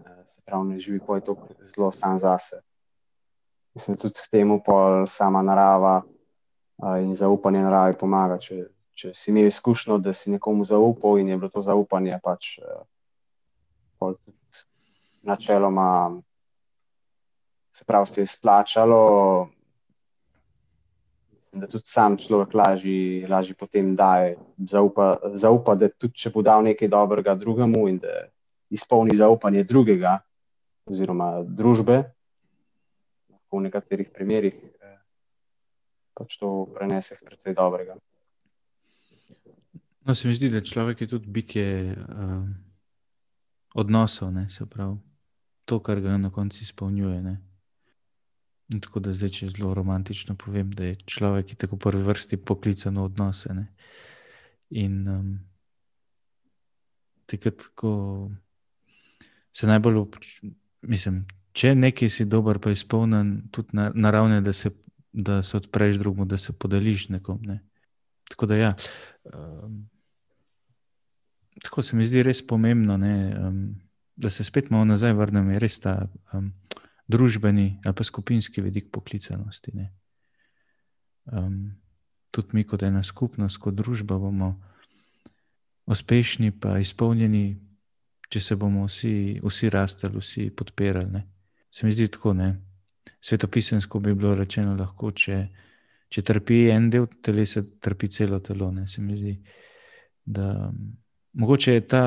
[0.00, 2.60] eh, se pravi, ne živi pa je to zelo sam zase.
[3.74, 8.38] Mislim, tudi k temu pa sama narava eh, in zaupanje naravi pomaga.
[8.38, 12.58] Če, če si imel izkušnjo, da si nekomu zaupal in je bilo to zaupanje, pač
[12.58, 12.82] eh,
[15.22, 16.20] načeloma
[17.72, 19.48] se pravi, se je splačalo
[21.52, 26.64] da tudi sam človek lažje, lažje potem daje, zaupa, zaupa, da tudi če bo dal
[26.64, 28.26] nekaj dobrega drugemu in da
[28.72, 30.16] izpolni zaupanje drugega
[30.88, 31.98] oziroma družbe,
[33.28, 34.96] lahko v nekaterih primerih eh,
[36.16, 37.98] pač to prenese precej dobrega.
[40.02, 42.42] No, se mi zdi, da človek je tudi bitje uh,
[43.78, 44.96] odnosov, ne, se pravi,
[45.64, 47.20] to, kar ga na koncu izpolnjuje.
[47.22, 47.36] Ne.
[48.80, 52.96] Tako da zdaj, če zelo romantično povem, da je človek, ki tako prvi vrsti poklican
[52.96, 53.54] v odnose.
[53.54, 53.66] Ne.
[54.70, 55.32] In um,
[57.26, 58.30] takrat, ko
[59.52, 60.04] se najbolj,
[60.88, 64.72] mislim, če nekaj si dober, pa izpolnjen, tudi naravne, da se,
[65.12, 67.42] da se odpreš drugemu, da se podeliš nekom.
[67.48, 67.60] Ne.
[68.32, 68.74] Tako da, ja,
[69.28, 69.82] um,
[71.62, 73.62] tako se mi zdi res pomembno, ne, um,
[74.16, 75.96] da se spet malo nazaj vrnem, je res ta
[76.32, 76.52] um,
[77.08, 79.72] družbeni ali pa skupinski vidik poklicanosti.
[81.32, 81.74] Um,
[82.30, 84.54] tudi mi, kot ena skupnost, kot družba, bomo
[85.86, 87.44] uspešni, pa izpolnjeni,
[88.32, 91.10] če se bomo vsi, vsi rastali, vsi podpirali.
[91.12, 91.26] Ne.
[91.70, 92.54] Se mi zdi tako, ne.
[93.22, 95.42] Svetopisansko bi bilo rečeno, lahko, če,
[96.08, 98.70] če trpi en del telesa, trpi celo telo.
[98.72, 98.86] Ne.
[98.86, 99.36] Se mi zdi,
[100.24, 100.70] da
[101.32, 102.04] mogoče je ta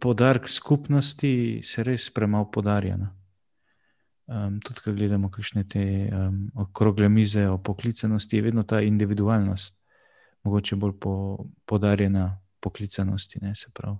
[0.00, 3.10] podarek skupnosti se res premalo podarjena.
[4.32, 9.76] Um, tudi, ko gledamo kakšne te um, okrogle mize o poklicanosti, je vedno ta individualnost,
[10.42, 11.12] mogoče bolj po,
[11.68, 13.42] podarjena poklicanosti.
[13.42, 13.98] Ne, se pravi,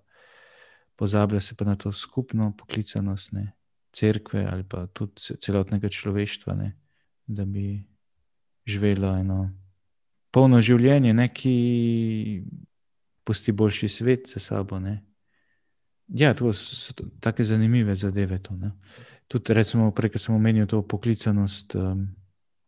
[0.97, 3.53] pozablja se pa na to skupno poklicanost, ne,
[3.93, 6.73] cerkve ali pa tudi celotnega človeštva, ne,
[7.27, 7.83] da bi
[8.65, 9.51] živelo eno
[10.33, 11.57] polno življenje, ne, ki
[13.25, 14.81] pusti boljši svet za sabo.
[14.81, 15.03] Ne.
[16.09, 18.39] Ja, to so tako zanimive zadeve.
[18.43, 18.57] To,
[19.33, 22.05] Tudi, recimo, prej, ko sem omenil to poklicanost, um,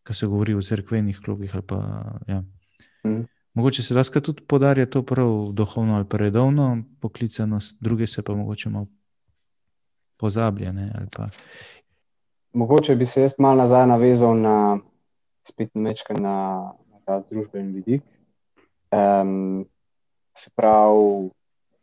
[0.01, 1.53] ko se govori o crkvenih klubih.
[1.69, 1.79] Pa,
[2.29, 2.41] ja.
[3.05, 3.27] mm.
[3.55, 8.35] Mogoče se lahko tudi podarja to prav duhovno ali pa redovno poklicanost, druge se pa
[8.35, 8.87] mogoče malo
[10.17, 11.07] pozabljene.
[11.17, 11.29] Pa...
[12.53, 14.79] Mogoče bi se jaz malo nazaj navezal na
[15.49, 18.03] spet nečkaj na, na ta družbeni vidik.
[18.91, 19.67] Um,
[20.37, 21.31] se pravi,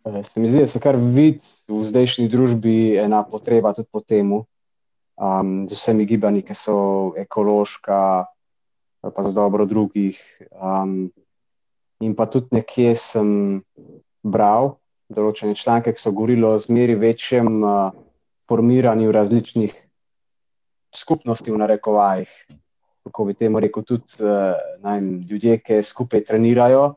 [0.05, 4.01] eh, se mi zdi, da se kar vidi v zdajšnji družbi ena potreba tudi po
[4.01, 4.31] tem,
[5.21, 6.77] um, z vsemi gibanji, ki so
[7.17, 7.99] ekološka,
[9.01, 10.17] pa za dobro drugih.
[10.51, 11.12] Um,
[12.01, 13.62] in pa tudi nekje sem
[14.25, 14.75] bral
[15.12, 17.93] določene članke, ki so govorili o zmeri večjem uh,
[18.49, 19.75] formiranju različnih
[20.95, 22.31] skupnosti v narekovajih.
[23.05, 26.95] Kako bi temu rekel, tudi uh, najem, ljudje, ki skupaj trenirajo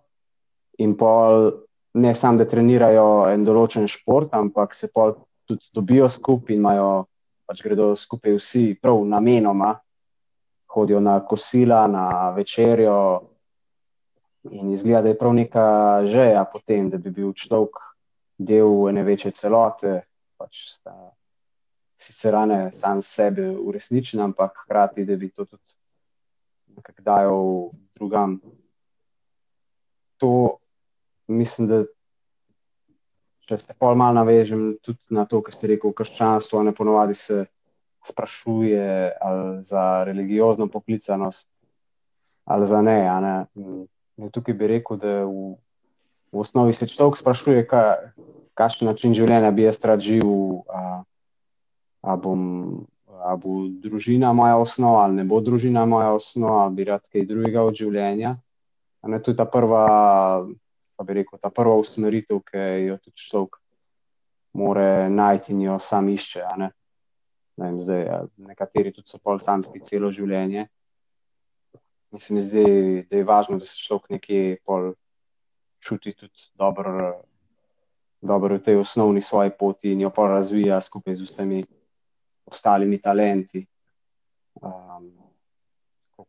[0.80, 1.52] in pol
[1.94, 5.14] ne samo, da trenirajo en določen šport, ampak se pol
[5.48, 7.04] tudi dobijo skupaj in imajo,
[7.46, 9.74] pač gredo skupaj vsi prav namenoma,
[10.74, 12.98] hodijo na kosila, na večerjo.
[14.50, 15.66] In izgleda, da je prav neka
[16.06, 17.80] želja potem, da bi bil človek
[18.38, 20.00] del ene večje celote,
[20.36, 21.14] pač sta
[21.96, 25.78] sicer ne sam sebe uresničen, ampak hkrati, da bi to tudi
[26.76, 28.40] nekako dajal drugam.
[30.16, 30.58] To
[31.26, 31.84] mislim, da
[33.48, 37.44] če se pol malo navežem tudi na to, kar ste rekel, krščanstvo, ne ponovadi se
[38.04, 41.48] sprašuje ali za religiozno poklicanost
[42.44, 43.20] ali za ne.
[43.20, 43.46] ne.
[44.16, 45.56] ne tukaj bi rekel, da v,
[46.32, 48.12] v osnovi se človek sprašuje, kaj,
[48.54, 50.64] kakšen način življenja bi jaz rad živel.
[50.68, 51.02] A,
[52.04, 52.84] a bom.
[53.24, 57.24] Ali bo družina moja osnova, ali ne bo družina moja osnova, ali bi rad kaj
[57.24, 58.34] drugega od življenja.
[59.08, 59.84] Ne, to je ta prva
[60.96, 63.58] pa bi rekel, ta prva usmeritev, ki jo tudi človek
[64.54, 66.46] more najti in jo sam išče.
[66.60, 66.70] Ne?
[67.56, 68.06] Ne vem, zdaj,
[68.50, 70.66] nekateri tudi so polsanski celo življenje.
[72.14, 72.64] In se mi zdi,
[73.10, 74.58] da je važno, da se človek nekje
[75.82, 77.24] čuti tudi dobro,
[78.22, 81.64] dobro v tej osnovni svoji poti in jo pa razvija skupaj z vsemi
[82.46, 83.66] ostalimi talenti.
[84.62, 85.10] Um,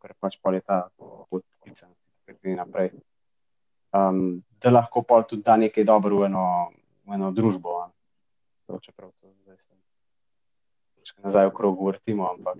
[0.05, 1.89] Ker pač pa je ta pot poklican,
[2.25, 2.91] ki gre naprej
[3.95, 6.71] um, da lahko pa tudi da nekaj dobro v eno,
[7.05, 7.85] v eno družbo.
[8.81, 9.69] Čeprav to zdaj se
[11.05, 12.29] lahko nazaj v krogu vrtimo.
[12.33, 12.57] Ampak,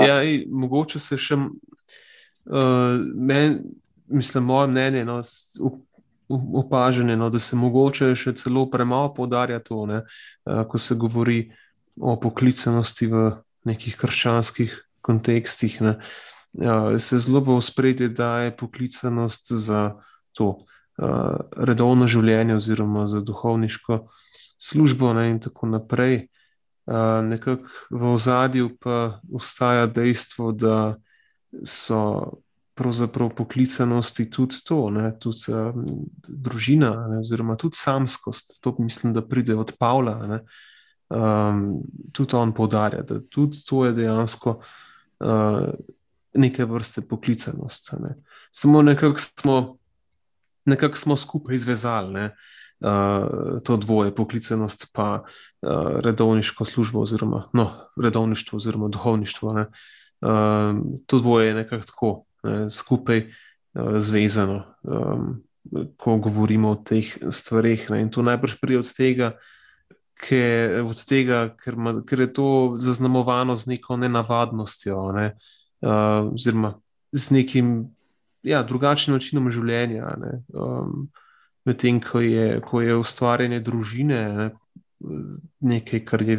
[0.08, 3.58] ja, ej, mogoče se še, uh, men,
[4.08, 5.04] mislim, moje mnenje.
[5.04, 5.20] No,
[6.26, 11.52] Opažene, no, da se mogoče še celo premalo podarja to, ne, uh, ko se govori
[12.00, 13.28] o poklicanosti v
[13.68, 14.74] nekih krščanskih
[15.06, 15.76] kontekstih.
[15.86, 15.92] Ne.
[16.00, 16.35] Uh,
[16.98, 19.94] se zelo v spredje daje poklicanost za
[20.32, 24.04] to uh, redovno življenje, oziroma za duhovniško
[24.58, 26.28] službo, ne, in tako naprej.
[26.86, 30.96] Uh, nekako v ozadju pa ustaja dejstvo, da
[31.66, 32.38] so
[32.76, 35.74] pravzaprav poklicanosti tudi to, ne, tudi uh,
[36.28, 38.60] družina, ne, oziroma tudi samskost.
[38.62, 40.40] To mislim, da pride od Pavla.
[41.06, 41.82] Um,
[42.12, 44.56] tudi on poudarja, da tudi to je dejansko
[45.20, 45.70] uh,
[46.36, 47.92] neke vrste poklicanost.
[48.00, 48.16] Ne.
[48.52, 49.76] Samo nekako smo
[50.66, 52.36] nekako smo skupaj izvezali ne,
[52.80, 57.72] uh, to dvoje, poklicenost pa uh, redovniško službo, oziroma no,
[58.02, 59.52] redovništvo, oziroma duhovništvo.
[59.52, 59.66] Ne.
[60.20, 65.42] Uh, to dvoje je nekako tako ne, skupaj uh, zvezano, um,
[65.96, 67.90] ko govorimo o teh stvareh.
[67.90, 68.00] Ne.
[68.02, 69.36] In to najbrž pride od tega,
[70.28, 76.74] ker, od tega ker, ma, ker je to zaznamovano z neko nenavadnostjo, ne, uh, oziroma
[77.12, 77.96] z nekim
[78.46, 80.16] ja, drugačnim načinom življenja.
[80.20, 80.32] Ne.
[80.54, 81.08] Um,
[81.66, 82.20] Medtem ko,
[82.62, 84.50] ko je ustvarjanje družine ne,
[85.66, 86.36] nekaj, kar je,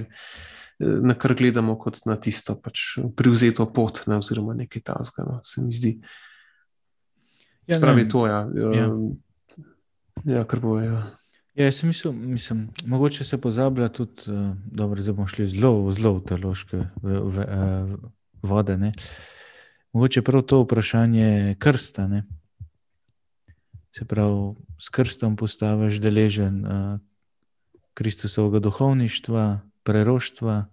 [0.79, 5.65] na kar gledamo kot na tisto pač privzeto pot, ne, oziroma nekaj tasga, no, se
[5.65, 5.97] mi zdi.
[7.67, 8.45] Ja, Spravi to, ja.
[8.55, 8.88] Ja,
[10.38, 10.77] ja kar bo.
[10.79, 11.09] Ja.
[11.57, 16.83] Ja, jaz mislim, mislim, mogoče se pozablja tudi, uh, bomo šli zelo, zelo v teološke
[17.01, 18.11] v, v, uh,
[18.41, 18.77] vode.
[18.77, 18.91] Ne?
[19.93, 22.07] Mogoče prav to vprašanje krsta.
[22.07, 22.23] Ne?
[23.91, 26.99] Se pravi, s krstom postaviš deležen uh,
[27.97, 29.45] Kristusovega duhovništva,
[29.83, 30.67] preroštva,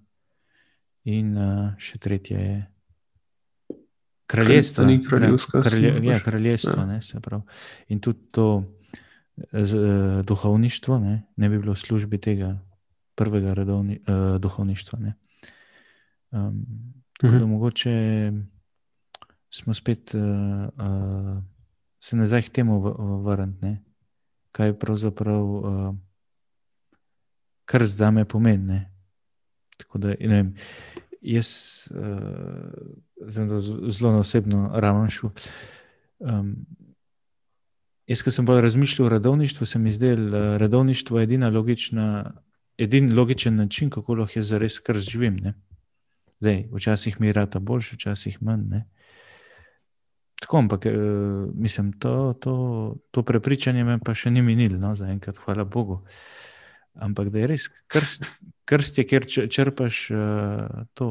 [1.04, 2.56] in uh, še tretje je
[4.26, 4.84] kraljestvo.
[5.08, 6.86] Kralje, ja, kraljestvo ja.
[6.88, 7.00] Ne,
[7.88, 8.64] in tudi to
[9.52, 12.54] z, uh, duhovništvo ne, ne bi bilo v službi tega
[13.14, 14.98] prvega redovni, uh, duhovništva.
[16.34, 16.64] Um,
[17.20, 17.38] tako mhm.
[17.38, 18.32] da mogoče
[19.50, 20.14] smo spet.
[20.14, 20.20] Uh,
[20.86, 21.42] uh,
[22.04, 22.80] se nazaj k temu
[23.24, 23.76] vrniti,
[24.52, 25.94] kaj je pravzaprav, uh,
[27.64, 28.82] kar zdaj me pomeni.
[29.78, 30.50] Tako da, ne vem,
[31.20, 31.48] jaz
[31.90, 32.68] uh,
[33.88, 35.08] zelo na osebno raven.
[36.18, 36.52] Um,
[38.06, 42.40] jaz, ki sem bolj razmišljal o redovništvu, se mi zdelo, da je redovništvo edina logična.
[42.78, 45.36] Edini logičen način, kako lahko jaz zares kar živim.
[46.40, 48.64] Zdaj, včasih mi rata boljši, včasih manj.
[48.70, 48.84] Ne?
[50.40, 50.94] Tako, ampak uh,
[51.54, 52.54] mislim, to, to,
[53.10, 56.02] to prepričanje me pa še ni minilo, no, zaenkrat, hvala Bogu.
[56.94, 58.28] Ampak da je res krst,
[58.68, 61.08] krst je, kjer črpaš uh, to,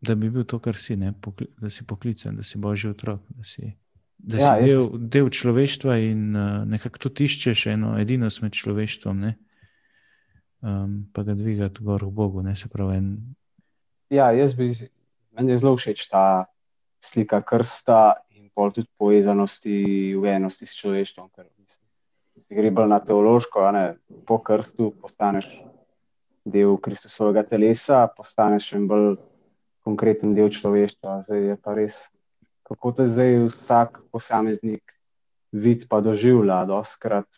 [0.00, 3.22] da bi bil to, kar si, ne, pokli, da si poklican, da si božji otrok,
[3.38, 3.70] da si,
[4.18, 9.24] da ja, si del, del človeštva in uh, nekako tudi iščeš eno edinost med človeštvom,
[9.24, 9.34] ne,
[10.66, 12.44] um, pa ga dvigati gor v Bogu.
[12.44, 12.56] Ne,
[12.96, 13.12] en...
[14.10, 14.70] Ja, jaz bi,
[15.34, 16.46] meni je zelo všeč ta
[17.02, 18.26] slika krsta
[18.56, 21.28] pol tudi povezanosti v enosti s človeštvom.
[21.36, 21.84] Ker, mislim,
[22.48, 23.84] gre bolj na teološko, ne,
[24.24, 25.50] po krstu postaneš
[26.48, 29.18] del Kristusovega telesa, postaneš še bolj
[29.84, 31.20] konkreten del človeštva.
[31.28, 32.06] Zdaj je pa res,
[32.64, 34.96] kako te zdaj vsak posameznik
[35.52, 37.28] vid pa doživlja, doskrat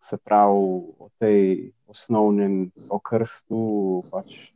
[0.00, 3.60] se pravi o tej osnovnem okrstu.
[4.08, 4.55] Pač,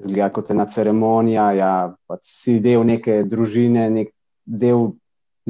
[0.00, 1.72] Zgleda kot ena ceremonija, ja,
[2.08, 4.12] pač si del neke družine, nek
[4.44, 4.94] del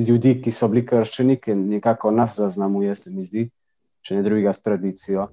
[0.00, 3.46] ljudi, ki so bili krščeni, ki nekako nas zaznamuje, se mi zdi,
[4.02, 5.28] če ne drugega s tradicijo.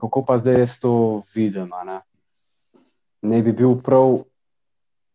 [0.00, 0.92] Kako pa zdaj jaz to
[1.34, 1.72] vidim?
[1.88, 2.00] Ne?
[3.26, 4.22] ne bi bil prav,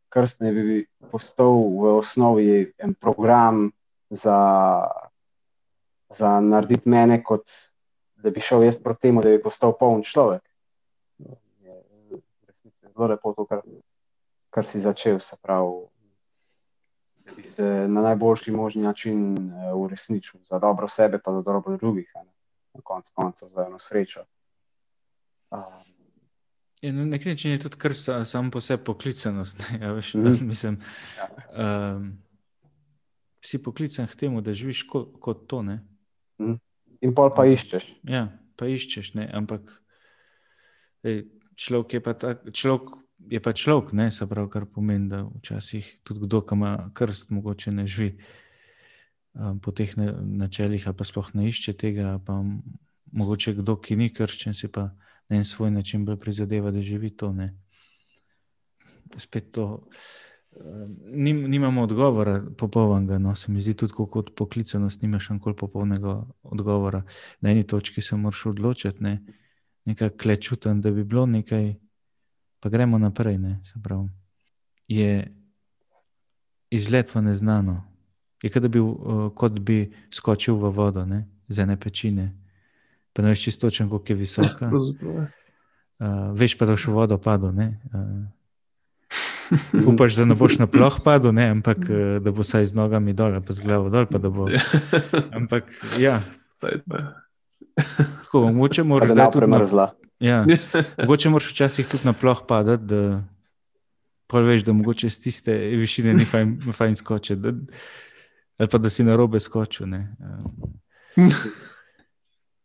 [0.09, 3.69] krst ne bi postal v osnovi en program
[4.09, 4.37] za,
[6.09, 7.47] za narediti mene, kot
[8.21, 10.43] da bi šel jaz proti temu, da bi postal poln človek.
[12.91, 13.63] Je zelo lepo to, kar,
[14.51, 15.87] kar si začel, se pravi
[17.25, 21.77] da bi se na najboljši možni način uh, uresničil za dobro sebe, pa za dobro
[21.77, 22.31] drugih, ne?
[22.73, 24.23] na koncu koncev za eno srečo.
[25.51, 25.59] Um.
[26.81, 27.91] Ja, na nek način je tudi kar
[28.25, 29.63] samo po sebi poklicanost.
[29.81, 30.37] Ja, veš, mm.
[30.51, 30.79] mislim,
[31.95, 32.17] um,
[33.41, 35.61] si poklican k temu, da živiš kot, kot to.
[35.61, 36.57] Mm.
[37.01, 37.93] In pol pa iščeš.
[38.03, 39.29] Ja, pa iščeš, ne?
[39.33, 39.83] ampak
[41.03, 41.25] ej,
[41.55, 46.01] človek je pa tak, človek je pa človek, ne se pravi, kar pomeni, da včasih
[46.03, 48.17] tudi kdo, ki ima krst, mogoče ne živi
[49.33, 50.11] um, po teh ne,
[50.43, 52.17] načelih, pa sploh ne išče tega.
[52.25, 52.41] Pa
[53.11, 54.91] mogoče kdo, ki ni krščen, si pa
[55.29, 57.31] na en svoj način bolj prizadeva, da živi to.
[57.33, 57.51] Ne.
[59.17, 59.87] Spet to.
[60.51, 63.19] Um, nim, nimamo odgovora, popolnega.
[63.19, 67.03] No, se mi zdi tudi kot poklicanost, nimaš nikoli popolnega odgovora.
[67.41, 69.19] Na eni točki se moraš odločiti, ne,
[69.85, 71.75] nekaj klečuten, da bi bilo nekaj
[72.59, 73.39] pa gremo naprej.
[74.87, 75.31] Je
[76.69, 77.83] izlet v neznano.
[78.43, 81.27] Je kot da bi, uh, kot bi skočil v vodo, ne?
[81.51, 82.31] z ene pečine.
[83.13, 84.71] Pa ne veš čisto, kako je visoka.
[86.01, 87.53] Uh, veš pa, da boš v vodo padel.
[87.53, 88.25] Uh,
[89.85, 91.45] upaš, da ne boš na ploh padel, ne?
[91.53, 91.77] ampak
[92.25, 94.09] da bo saj z nogami dol, pa z glavo dol.
[94.09, 94.49] Bo...
[95.37, 95.69] Ampak
[96.01, 96.25] ja.
[98.23, 99.91] Tako, mogoče moraš da premrzla.
[100.19, 100.45] Ja.
[101.01, 103.23] Mogoče moraš včasih tudi na ploh padati, da
[104.33, 107.53] veš, da mogoče z tiste višine ni fajn, fajn skočiti.
[108.57, 109.87] Ali pa da si na robe skočil.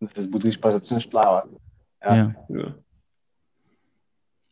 [0.01, 1.57] da se zbudiš, pa začneš plavati.
[2.05, 2.16] Ja.
[2.16, 2.32] Ja.
[2.49, 2.74] Ja.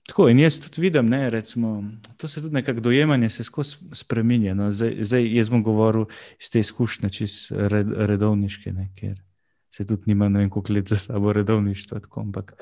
[0.07, 1.85] Tako in jaz tudi vidim, ne, recimo,
[2.17, 4.55] to se tudi nekako dojemanje se skozi spremenja.
[4.55, 4.73] No.
[4.73, 6.05] Zdaj, zdaj jaz bom govoril
[6.41, 9.24] iz te izkušnje, čez red, redovniške, ne, ker
[9.77, 12.01] se tudi nima ne vem, koliko let za sabo redovništva.
[12.01, 12.55] Tako, ampak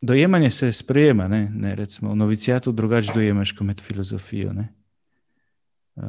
[0.00, 4.52] dojemanje se sprejema, ne, ne recimo, v novicijatu drugače dojemaš kot med filozofijo.
[4.52, 4.68] Ne.
[5.96, 6.04] Uh,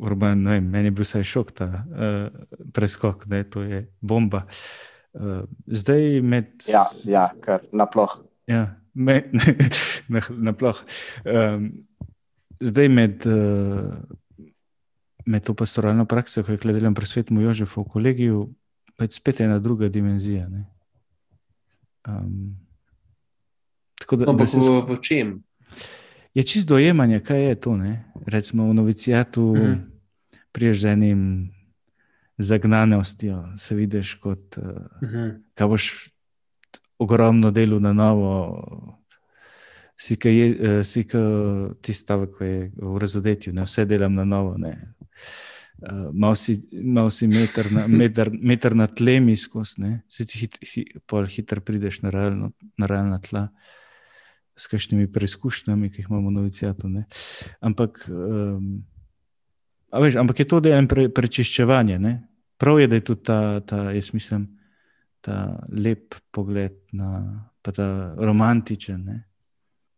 [0.00, 3.82] Urban, ne vem, meni je bil vsaj šok ta uh, preskok, da je to je
[4.00, 4.44] bomba.
[5.12, 6.54] Uh, zdaj med.
[6.70, 8.18] Ja, ja kar naploh.
[8.46, 9.22] Ja, me,
[10.12, 10.78] na, na ploh.
[11.24, 11.70] Um,
[12.60, 13.94] zdaj med, uh,
[15.26, 18.48] med to pastoralno prakso, ki jo delam pri svetu Jožefu v kolegiju,
[18.96, 20.48] pa je spet ena druga dimenzija.
[20.48, 20.64] Ne.
[22.04, 22.56] Um,
[23.98, 25.42] tako da, da Ampak se v, v čem?
[26.34, 27.76] je čisto dojemanje, kaj je to.
[27.76, 28.04] Ne?
[28.26, 29.62] Recimo v novicijatu Mhm.
[29.64, 29.80] mhm.
[30.52, 31.50] priješ z enim
[32.38, 34.56] zagnanostjo, se vidiš kot.
[34.56, 34.64] Uh,
[35.02, 35.28] Mhm.
[35.54, 36.08] kaj boš
[36.98, 39.00] ogromno delo na novo.
[39.96, 41.18] Si ka je, eh, si ka
[41.80, 44.58] tisti stavek, ki je v razodetju, ne vse delam na novo.
[44.58, 44.93] ne.
[45.82, 49.90] Uh, Mal si, mal si meter, na, meter, meter na tlemi skozi, ne.
[50.08, 53.48] si ti hit, hi, pol hitro prideš na, realno, na realna tla
[54.54, 56.88] s kakšnimi preizkušnjami, ki jih imamo v novicijatu.
[56.88, 57.04] ne.
[57.60, 58.84] Ampak, um,
[59.90, 61.98] veš, ampak je to del pre, prečiščevanja.
[61.98, 62.14] Ne.
[62.56, 64.46] Prav je, da je tudi ta, ta jaz mislim,
[65.26, 67.10] ta lep pogled, na,
[67.66, 69.02] pa ta romantičen.
[69.04, 69.24] Ne?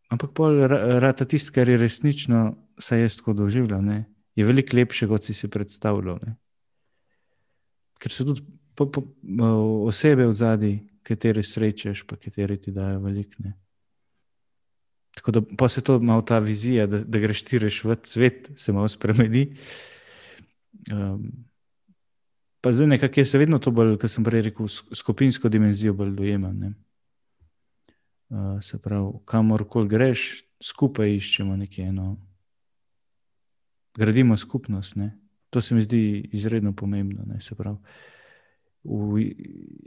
[0.08, 2.46] Ampak pol ra- rata tisto, kar je resnično,
[2.80, 3.84] saj jaz tako doživljam?
[4.36, 6.18] Je veliko lepše, kot si si predstavljal.
[6.22, 6.36] Ne?
[7.98, 8.44] Ker so tudi
[8.76, 9.02] po, po,
[9.88, 10.74] osebe v zadnji,
[11.06, 13.42] katere srečeš, pa katere ti dajo veliko.
[13.44, 13.56] ne.
[15.16, 18.50] Tako da pa se to malo ta vizija, da, da greš ti reš v svet,
[18.56, 19.54] se malo spremeni.
[20.92, 21.32] Um,
[22.60, 26.12] pa zdaj nekako jaz vedno to bolj, kot sem prej rekel, sk- skupinsko dimenzijo bolj
[26.18, 26.58] dojemam.
[26.58, 26.74] ne.
[28.28, 32.16] Uh, se pravi, kamorkoli greš, skupaj iščemo nekaj eno.
[33.96, 34.96] Gradimo skupnost.
[34.96, 35.18] Ne?
[35.50, 37.24] To se mi zdi izredno pomembno.
[37.26, 37.40] Ne?
[37.40, 37.76] Se pravi,
[38.84, 39.22] v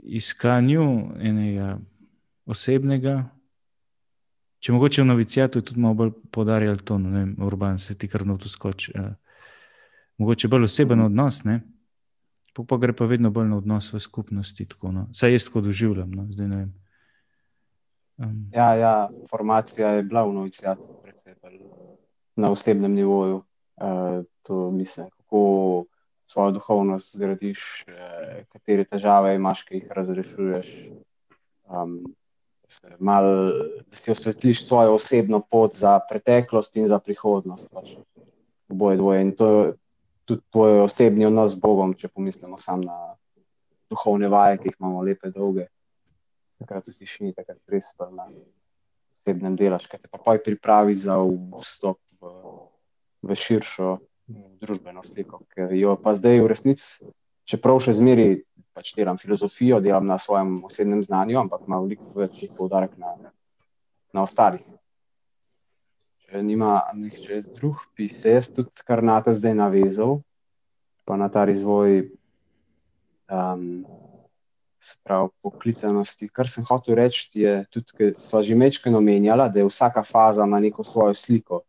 [0.02, 0.84] iskanju
[1.20, 1.78] enega
[2.50, 3.22] osebnega,
[4.60, 8.08] če mogoče v novicijatu je tudi malo bolj podarjal to, ne vem, urban se ti
[8.08, 8.92] kar noto skoči.
[8.98, 9.12] Uh,
[10.20, 11.60] mogoče bolj oseben odnos, ne?
[12.54, 14.66] Pa, pa gre pa vedno bolj na odnos v skupnosti.
[14.68, 15.08] Tako, no.
[15.16, 16.10] Saj jaz tako doživljam.
[16.10, 16.26] No.
[16.34, 16.66] Zdaj,
[18.18, 18.94] um, Ja, ja,
[19.30, 21.38] formacija je bila v novicijatu, predvsem
[22.36, 23.44] na osebnem nivoju.
[23.80, 25.84] Uh, to mislim, kako
[26.26, 30.68] svojo duhovnost zgradiš, uh, katere težave imaš, ki jih razrešuješ.
[31.70, 32.00] Um,
[32.98, 33.24] mal,
[33.86, 37.70] da si osvetliš svojo osebno pot za preteklost in za prihodnost.
[37.72, 37.96] Pač.
[38.68, 39.22] Oboje dvoje.
[39.22, 39.72] In to je
[40.24, 42.98] tudi tvoj osebni odnos z Bogom, če pomislimo samo na
[43.90, 45.66] duhovne vaje, ki jih imamo lepe, dolge
[46.60, 48.28] takrat v tišini, takrat res na
[49.20, 52.32] osebnem delaš, kaj te pa poj pripravi za vstop v,
[53.22, 57.06] v širšo mm, družbeno sliko, ker jo pa zdaj v resnici,
[57.44, 58.42] čeprav še zmeri
[58.74, 63.32] pač delam filozofijo, delam na svojem osebnem znanju, ampak ima veliko več poudarek na,
[64.14, 64.62] na ostalih.
[66.24, 70.20] Če nima nihče drug, bi se jaz tudi kar na te zdaj navezal,
[71.04, 72.04] pa na ta razvoj
[73.26, 73.64] um,
[74.80, 76.28] se pravi, poklicanosti.
[76.30, 80.46] Kar sem hotel reči, je tudi, ker smo že mečkaj omenjali, da je vsaka faza
[80.46, 81.64] ima neko svojo sliko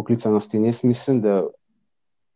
[0.00, 0.56] poklicanosti.
[0.58, 1.36] In jaz mislim, da,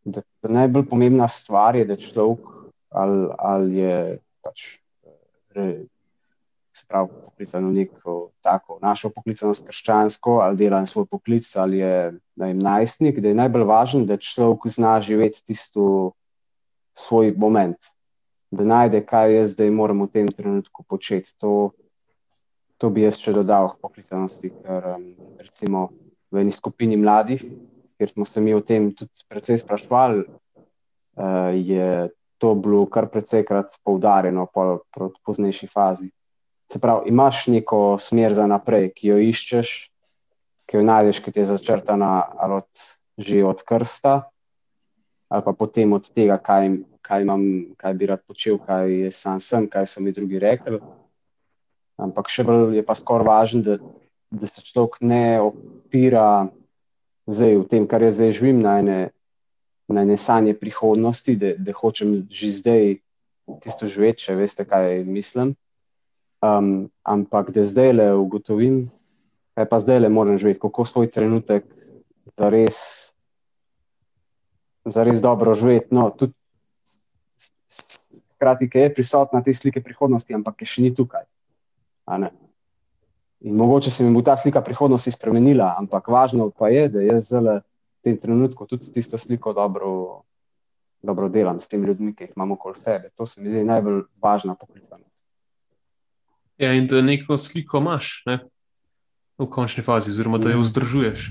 [0.05, 2.55] da, da najbolj pomembna stvar je, da človek
[2.95, 3.99] ali, ali je
[4.45, 4.69] pač.
[5.57, 5.85] re-
[6.75, 8.12] Se pravi, poklican v neko
[8.43, 11.93] tako našo poklicanost krščansko, ali dela na svoj poklic, ali je
[12.35, 15.85] vem, najstnik, da je najbolj važno, da človek zna živeti tisto
[16.99, 17.79] svoj moment,
[18.51, 21.31] da najde, kaj jaz zdaj moram v tem trenutku početi.
[21.39, 21.71] To,
[22.83, 25.07] to bi jaz še dodal k poklicanosti, ker um,
[25.39, 25.93] recimo
[26.35, 27.45] v eni skupini mladih,
[27.95, 32.11] kjer smo se mi o tem tudi precej sprašvali, uh, je
[32.43, 36.11] to bilo kar precejkrat poudarjeno po, po poznejši fazi.
[36.72, 39.72] Se pravi, imaš neko smer za naprej, ki jo iščeš,
[40.66, 42.11] ki jo najdeš, ki ti je začrtana
[42.41, 42.85] ali od,
[43.20, 44.14] že od krsta,
[45.28, 46.72] ali pa potem od tega, kaj,
[47.05, 47.43] kaj, imam,
[47.78, 50.80] kaj bi rad počel, kaj je sam sem, kaj so mi drugi rekli.
[52.01, 53.78] Ampak še bolj je pa skoraj važno, da,
[54.35, 56.49] da se človek ne opira
[57.26, 58.99] zdaj, v tem, kar jaz zdaj živim, na ene,
[59.89, 62.85] na ene sanje prihodnosti, da, da hočem že zdaj
[63.64, 65.55] tisto živeti, če veste, kaj mislim.
[66.45, 68.91] Um, ampak da zdaj le ugotovim,
[69.57, 71.64] kaj pa zdaj le moram živeti, kako svoj trenutek
[72.37, 72.78] za res,
[74.85, 75.95] za res dobro živeti.
[75.97, 76.37] No, tudi
[78.37, 81.24] hkrati je prisotna te slike prihodnosti, ampak je še ni tukaj.
[83.45, 87.27] In mogoče se mi bo ta slika prihodnosti spremenila, ampak važno pa je, da jaz
[87.29, 89.91] zdaj v tem trenutku tudi tisto sliko dobro,
[91.03, 93.11] dobro delam s temi ljudmi, ki jih imamo okoli sebe.
[93.17, 95.25] To se mi zdi najbolj važna poklicanost.
[96.59, 98.39] Ja, in da neko sliko imaš ne?
[99.39, 100.65] v končni fazi, oziroma da jo mhm.
[100.65, 101.31] vzdržuješ.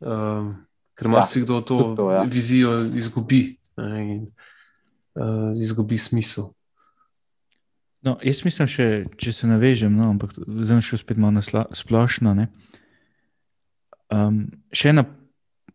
[0.00, 0.54] Um,
[0.94, 1.60] ker ima si ja, to,
[1.96, 2.22] to ja.
[2.22, 4.00] vizijo izgubi ne?
[4.12, 4.26] in
[5.14, 6.52] uh, izgubi smisel.
[8.06, 8.86] No, jaz mislim, še,
[9.20, 12.32] če se navežem, no, ampak zdaj šel spet malo na splošno.
[14.10, 14.38] Um,
[14.72, 15.04] še ena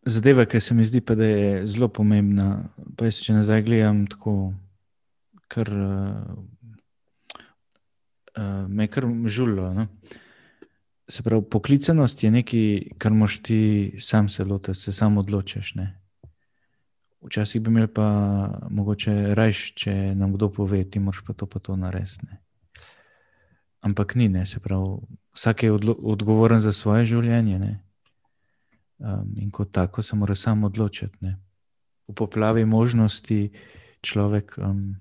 [0.05, 2.65] zadeva, ki se mi zdi, pa, da je zelo pomembna.
[2.97, 4.36] Pa jaz, če nazaj gledam, tako,
[5.53, 6.34] kar uh,
[8.38, 9.69] uh, me kar žulilo.
[9.78, 9.88] No.
[11.05, 12.65] Se pravi, poklicanost je nekaj,
[12.97, 13.59] kar moš ti
[14.01, 15.76] sam se lotiti, se sam odločiš.
[15.78, 15.91] Ne.
[17.26, 18.07] Včasih bi imeli pa
[18.69, 22.28] mogoče rajš, če nam kdo pove, ti moraš pa to pa to narediti.
[23.86, 24.97] Ampak ni, ne, se pravi,
[25.34, 27.80] vsak je odgovoren za svoje življenje.
[28.97, 31.17] Um, in kot tako se mora sam odločiti.
[31.21, 31.36] Ne.
[32.07, 33.51] V poplavi možnosti
[34.01, 34.95] človek um,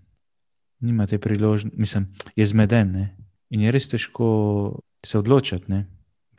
[0.81, 3.17] nima te priložnosti, mislim, je zmeden ne.
[3.51, 5.85] in je res težko se odločiti.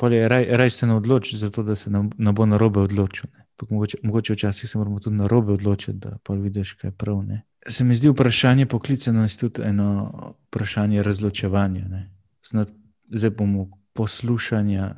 [0.02, 3.30] Raj, raj se ne odloči, zato da se ne bo na robe odločil.
[3.34, 3.45] Ne.
[3.70, 7.24] Mogoče, mogoče včasih se moramo tudi na robe odločiti, da pa vidiš, kaj je prav.
[7.24, 7.42] Ne?
[7.68, 10.12] Se mi zdi vprašanje poklicanosti tudi eno
[10.48, 11.86] vprašanje razločevanja.
[13.10, 14.96] Zdaj bomo poslušanja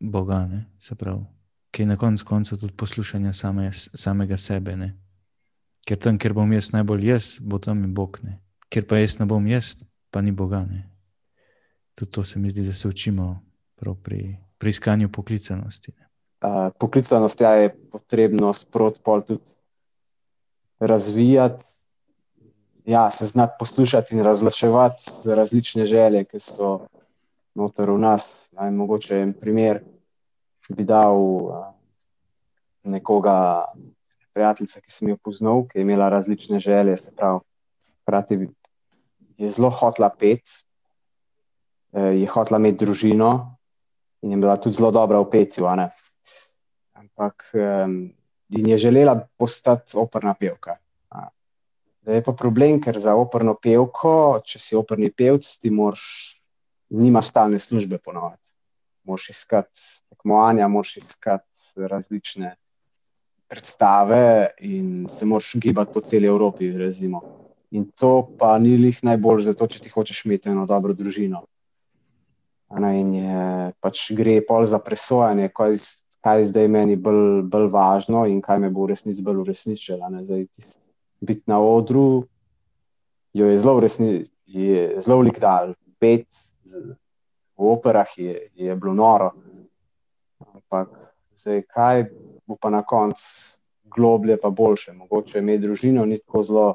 [0.00, 0.64] Boga, ne?
[0.78, 1.24] se pravi,
[1.70, 4.76] ki je na koncu konca tudi poslušanje same, samega sebe.
[4.76, 4.94] Ne?
[5.86, 8.18] Ker tam, kjer bom jaz najbolj jaz, bo tam in Bog.
[8.22, 8.40] Ne?
[8.68, 9.76] Ker pa jaz ne bom jaz,
[10.10, 10.64] pa ni Boga.
[10.70, 10.90] Ne?
[11.94, 13.42] Tudi to se mi zdi, da se učimo
[14.02, 15.92] pri, pri iskanju poklicanosti.
[15.98, 16.05] Ne?
[16.46, 19.40] Uh, poklicanost ja, je potrebno sproti tudi
[20.80, 21.64] razvijati,
[22.84, 26.86] ja, se znati poslušati in razločevati različne želje, ki so
[27.54, 28.48] noter v nas.
[28.52, 29.82] Naj, mogoče en primer
[30.68, 31.64] bi dal uh,
[32.84, 33.64] nekoga,
[34.32, 37.40] prijateljica, ki sem jo poznal, ki je imela različne želje, se pravi,
[38.02, 38.48] hkrati
[39.36, 40.62] je zelo hotla pet.
[41.96, 43.56] Je hotela imeti družino,
[44.22, 45.64] in je bila tudi zelo dobra v petju
[47.16, 48.12] ampak um,
[48.52, 50.76] in je želela postati operna pevka.
[52.06, 56.04] Da je pa problem, ker za operno pevko, če si operni pevc, ti moraš,
[56.94, 58.42] nima stalne službe ponovadi.
[59.02, 62.54] Moš iskati tekmovanja, moš iskati različne
[63.50, 66.70] predstave in se moraš gibati po celi Evropi.
[66.78, 67.22] Razimo.
[67.70, 71.42] In to pa ni lih najbolj zato, če ti hočeš imeti eno dobro družino.
[72.78, 75.74] In je, pač gre pol za presojanje, kaj
[76.26, 80.08] kaj je zdaj meni bolj, bolj važno in kaj me bo v resnici bolj uresničilo.
[81.20, 82.24] Biti na odru
[83.32, 83.78] je zelo,
[85.06, 86.26] zelo likdal, pet
[86.66, 89.30] v operah je, je bilo noro.
[90.50, 90.90] Ampak
[91.30, 92.04] zdaj, kaj
[92.46, 93.22] bo pa na koncu
[93.84, 94.92] globlje, pa boljše.
[94.98, 96.66] Mogoče imeti družino ni tako zelo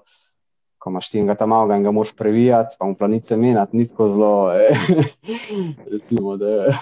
[0.82, 3.88] ko imaš ti enega tam malega in ga moš previjati, pa mu planice menjati, ni
[3.88, 4.80] tako zelo, eh,
[5.94, 6.74] recimo, da je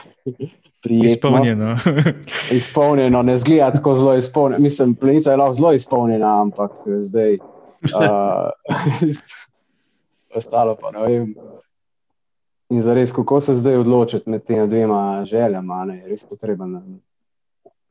[0.81, 1.09] prijetno.
[1.09, 1.75] Izpolnjeno.
[2.59, 4.63] izpolnjeno, ne zgleda tako zelo izpolnjeno.
[4.63, 7.37] Mislim, planica je lahko zelo izpolnjena, ampak zdaj.
[7.83, 8.49] Uh,
[10.35, 11.35] ostalo pa ne vem.
[12.69, 16.71] In za res, kako se zdaj odločiti med temi dvema željama, ne, je res potreben
[16.71, 16.81] na,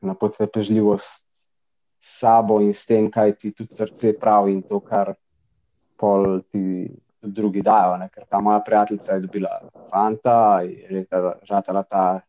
[0.01, 1.25] na potrpežljivost
[1.99, 5.13] s sabo in s tem, kaj ti tudi srce pravi in to, kar
[5.99, 6.87] pol ti
[7.21, 7.97] drugi dajo.
[7.97, 8.09] Ne?
[8.13, 9.59] Ker ta moja prijateljica je dobila
[9.91, 11.05] fanta in je
[11.43, 12.21] žatela ta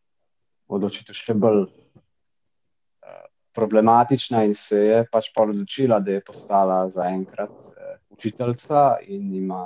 [0.71, 3.23] odločitev še bolj uh,
[3.55, 9.65] problematična, in se je pač pol odločila, da je postala zaenkrat uh, učiteljica in ima,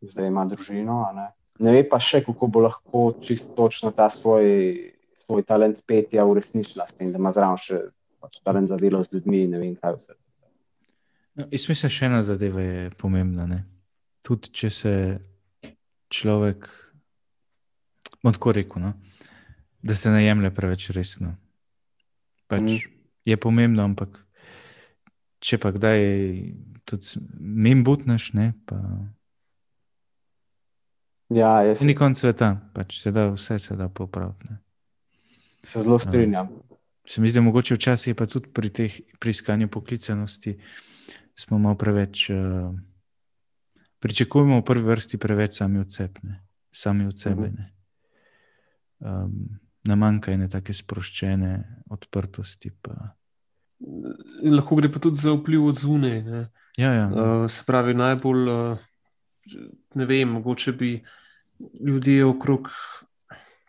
[0.00, 1.00] zdaj ima družino.
[1.14, 1.28] Ne?
[1.58, 4.46] ne ve pa še, kako bo lahko čisto točno ta svoj,
[5.24, 7.82] svoj talent petja uresničila, s tem, da ima zraven še
[8.22, 10.18] pač talent za delo z ljudmi in ne vem kaj vse.
[11.38, 13.46] No, jaz mislim, še ena zadeva je pomembna.
[13.46, 13.62] Ne?
[14.26, 14.94] Tudi če se
[16.10, 16.66] človek,
[18.24, 18.94] bom tako rekel, no?
[19.82, 21.36] da se ne jemlje preveč resno.
[22.50, 22.96] Pač mm.
[23.28, 24.16] Je pomembno, ampak
[25.44, 26.00] če pa kdaj
[26.88, 28.78] tudi mim butneš, ne pa.
[31.30, 31.84] Ja, jaz.
[31.84, 34.56] Ni konc sveta, pač se da vse se da popraviti.
[35.62, 36.50] Se zelo strinjam.
[37.08, 40.56] Se mi zdi, da mogoče včasih je pa tudi pri teh pri iskanju poklicanosti
[41.38, 42.74] smo malo preveč, uh,
[43.98, 46.20] pričakujemo v prvi vrsti preveč sami od sebe,
[46.70, 47.48] sami od sebe.
[47.48, 47.56] Mhm.
[47.56, 47.72] Ne,
[49.00, 51.52] um, ne manjka ene take sproščene
[51.90, 52.72] odprtosti.
[52.82, 53.14] Pa.
[54.42, 56.18] Lahko gre pa tudi za vpliv od zunaj.
[56.76, 57.06] Ja, ja.
[57.08, 58.88] Uh, se pravi, najbolj, uh,
[59.94, 60.90] ne vem, mogoče bi
[61.86, 62.68] ljudje okrog,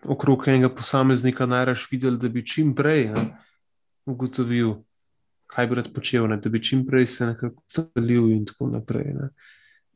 [0.04, 3.26] okrog enega posameznika najraž videli, da bi čim prej ne,
[4.06, 4.76] ugotovil,
[5.60, 9.14] kaj bi rad počel, ne, da bi čim prej se nekako celil in tako naprej.
[9.14, 9.30] Ne.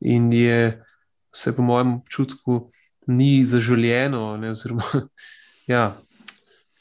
[0.01, 0.81] In je
[1.31, 2.71] vse, po mojem občutku,
[3.07, 4.83] ni zaželjeno, ne, oziroma,
[5.73, 5.85] ja,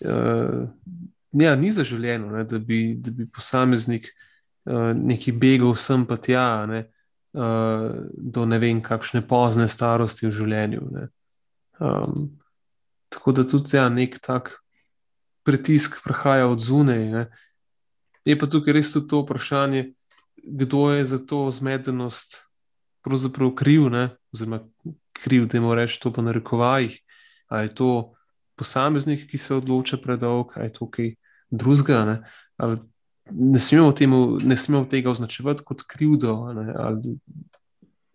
[0.00, 0.66] uh,
[1.32, 4.08] ja, ni zaželjeno, ne, da, bi, da bi posameznik
[4.64, 6.66] uh, neki begal sem pa tja.
[6.66, 6.84] Ne,
[7.32, 10.82] uh, do ne vem, kakšne pozne starosti v življenju.
[11.78, 12.26] Um,
[13.14, 14.56] tako da tudi ja, nek tak
[15.46, 17.26] pritisk prihaja od zunaj.
[18.24, 19.92] Je pa tukaj res tudi to vprašanje,
[20.42, 22.42] kdo je za to zmedenost
[23.02, 24.10] pravzaprav kriv, ne?
[24.32, 24.62] oziroma
[25.12, 26.98] kriv, da jim reče to po narekovajih.
[27.48, 27.90] Ali je to
[28.56, 31.14] posameznik, ki se odloča predolg, ali je to kaj
[31.50, 32.22] drugega,
[32.56, 32.78] ali
[33.30, 37.18] ne smemo, temu, ne smemo tega označevati kot krivdo, ne, ali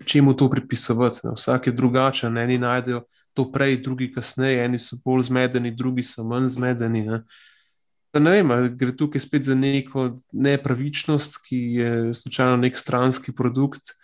[0.06, 1.20] čemu to pripisovati.
[1.24, 1.32] Ne.
[1.36, 3.04] Vsak je drugačen, eni najdejo
[3.34, 7.06] to prej, drugi kasneje, eni so bolj zmedeni, drugi so manj zmedeni.
[7.06, 7.24] Ne.
[8.20, 13.96] Ne vem, gre tukaj spet za neko nepravičnost, ki je slučajno nek stranski produkt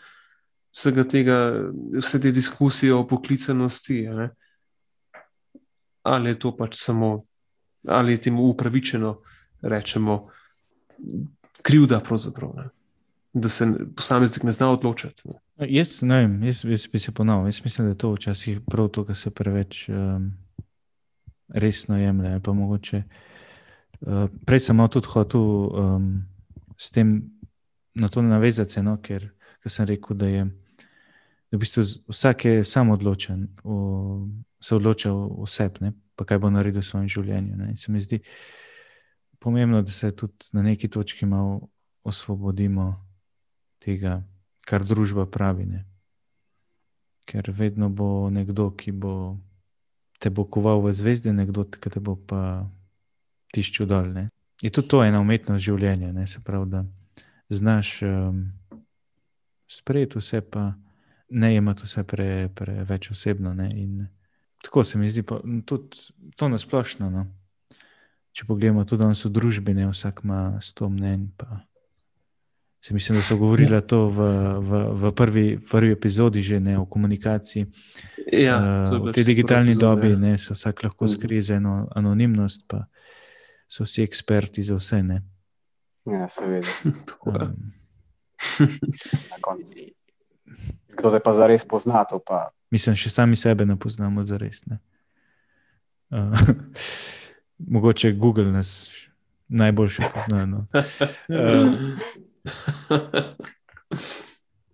[0.74, 1.38] vsega tega,
[1.98, 4.08] vse te diskusije o poklicanosti.
[6.04, 7.20] Ali je to pač samo,
[7.88, 9.18] ali je temu upravičeno,
[9.62, 10.28] rečemo,
[11.62, 12.02] krivda,
[13.34, 15.30] da se posameznik ne zna odločiti.
[15.30, 15.40] Ne.
[15.70, 17.48] Jaz, ne vem, jaz, jaz bi se ponovil.
[17.48, 20.34] Jaz mislim, da je to včasih prav to, kar se preveč um,
[21.50, 22.40] resno jemlje.
[22.48, 23.33] Mogoče, uh,
[24.46, 26.10] prej sem tudi hotel um,
[26.78, 27.32] s tem
[27.96, 29.30] na to navezati, no, ker,
[29.62, 30.44] ker sem rekel, da je.
[31.54, 34.26] V bistvu vsak je sam odločen, v,
[34.58, 35.70] se odloča vse,
[36.18, 37.58] pa kaj bo naredil v svojem življenju.
[37.60, 37.76] Ne.
[37.78, 41.70] Se mi zdi, da pomembno, da se tudi na neki točki malo
[42.04, 42.96] osvobodimo
[43.84, 44.24] tega,
[44.66, 45.66] kar družba pravi.
[45.66, 45.86] Ne?
[47.28, 49.38] Ker vedno bo nekdo, ki bo
[50.20, 52.64] te bo koval v zvezde, nekdo, ki te bo pa
[53.54, 54.10] tiščil dol.
[54.14, 54.28] Ne?
[54.62, 56.28] Je tudi to ena umetnost življenja, ne?
[56.28, 56.84] se pravi, da
[57.54, 58.44] znaš um,
[59.70, 60.72] sprejeti vse, pa
[61.30, 63.54] ne imeti vse preveč pre osebno.
[63.70, 64.08] In,
[64.64, 67.10] tako se mi zdi, pa, tudi to nasplošno.
[67.10, 67.28] No?
[68.34, 71.30] če pogledamo tudi danes v družbi, ne vsak ima sto mnen.
[72.84, 74.26] Se mislim, da so govorili to v,
[74.60, 77.70] v, v prvi, prvi epizodi, že ne o komunikaciji.
[78.34, 80.20] Ja, uh, v tej digitalni epizode, dobi ja.
[80.20, 81.14] ne, se vsak lahko mhm.
[81.14, 82.90] skrije za eno anonimnost, pa
[83.74, 85.04] so vsi eksperti za vse.
[85.04, 85.22] Ne.
[86.06, 86.68] Ja, seveda.
[87.26, 87.56] um,
[90.98, 92.06] Kdo te pa zares pozna?
[92.26, 92.50] Pa...
[92.72, 94.66] Mislim, še sami sebe ne poznamo zares.
[94.70, 94.78] Ne.
[96.14, 96.40] Uh,
[97.74, 98.92] mogoče Google nas
[99.48, 100.46] najboljše pozna.
[100.46, 100.66] No.
[101.34, 101.98] Uh,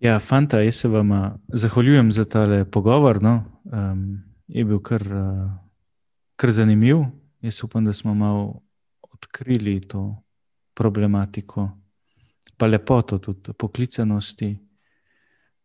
[0.00, 3.22] ja, fanta, jaz se vam zahvaljujem za tale pogovor.
[3.22, 3.44] No.
[3.64, 5.50] Um, je bil kar, uh,
[6.36, 6.96] kar zanimiv.
[7.40, 8.60] Jaz upam, da smo malo
[9.20, 10.16] odkrili to
[10.74, 11.68] problematiko,
[12.56, 14.56] pa lepoto tudi poklicanosti.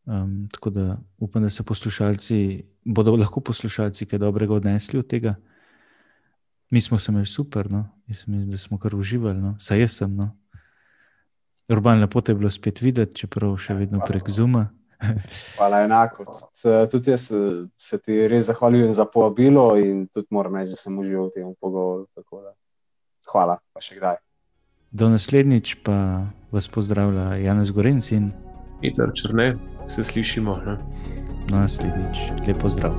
[0.05, 5.35] Um, tako da upam, da se poslušalci, bodo lahko poslušalci kaj dobrega odnesli od tega.
[6.69, 7.89] Mi smo se imeli super, no?
[8.07, 9.55] mislim, da smo kar uživali, no?
[9.59, 10.15] saj jaz sem.
[10.15, 10.37] No?
[11.69, 14.67] Urban lepo je bilo spet videti, čeprav še vedno prek Zuma.
[15.57, 16.25] Hvala, enako.
[16.91, 17.31] Tudi jaz
[17.77, 21.55] se ti res zahvaljujem za povabilo in tudi moram reči, da sem užival v tem
[21.61, 22.53] pogovoru.
[23.31, 24.21] Hvala, pa še kdaj.
[24.95, 28.31] Do naslednjič pa vas pozdravlja Janez Gorenc in
[28.81, 29.55] Peter Črne,
[29.87, 30.55] se slišimo.
[30.65, 30.77] Ne?
[31.49, 32.95] Na naslednjič, lepo zdrav.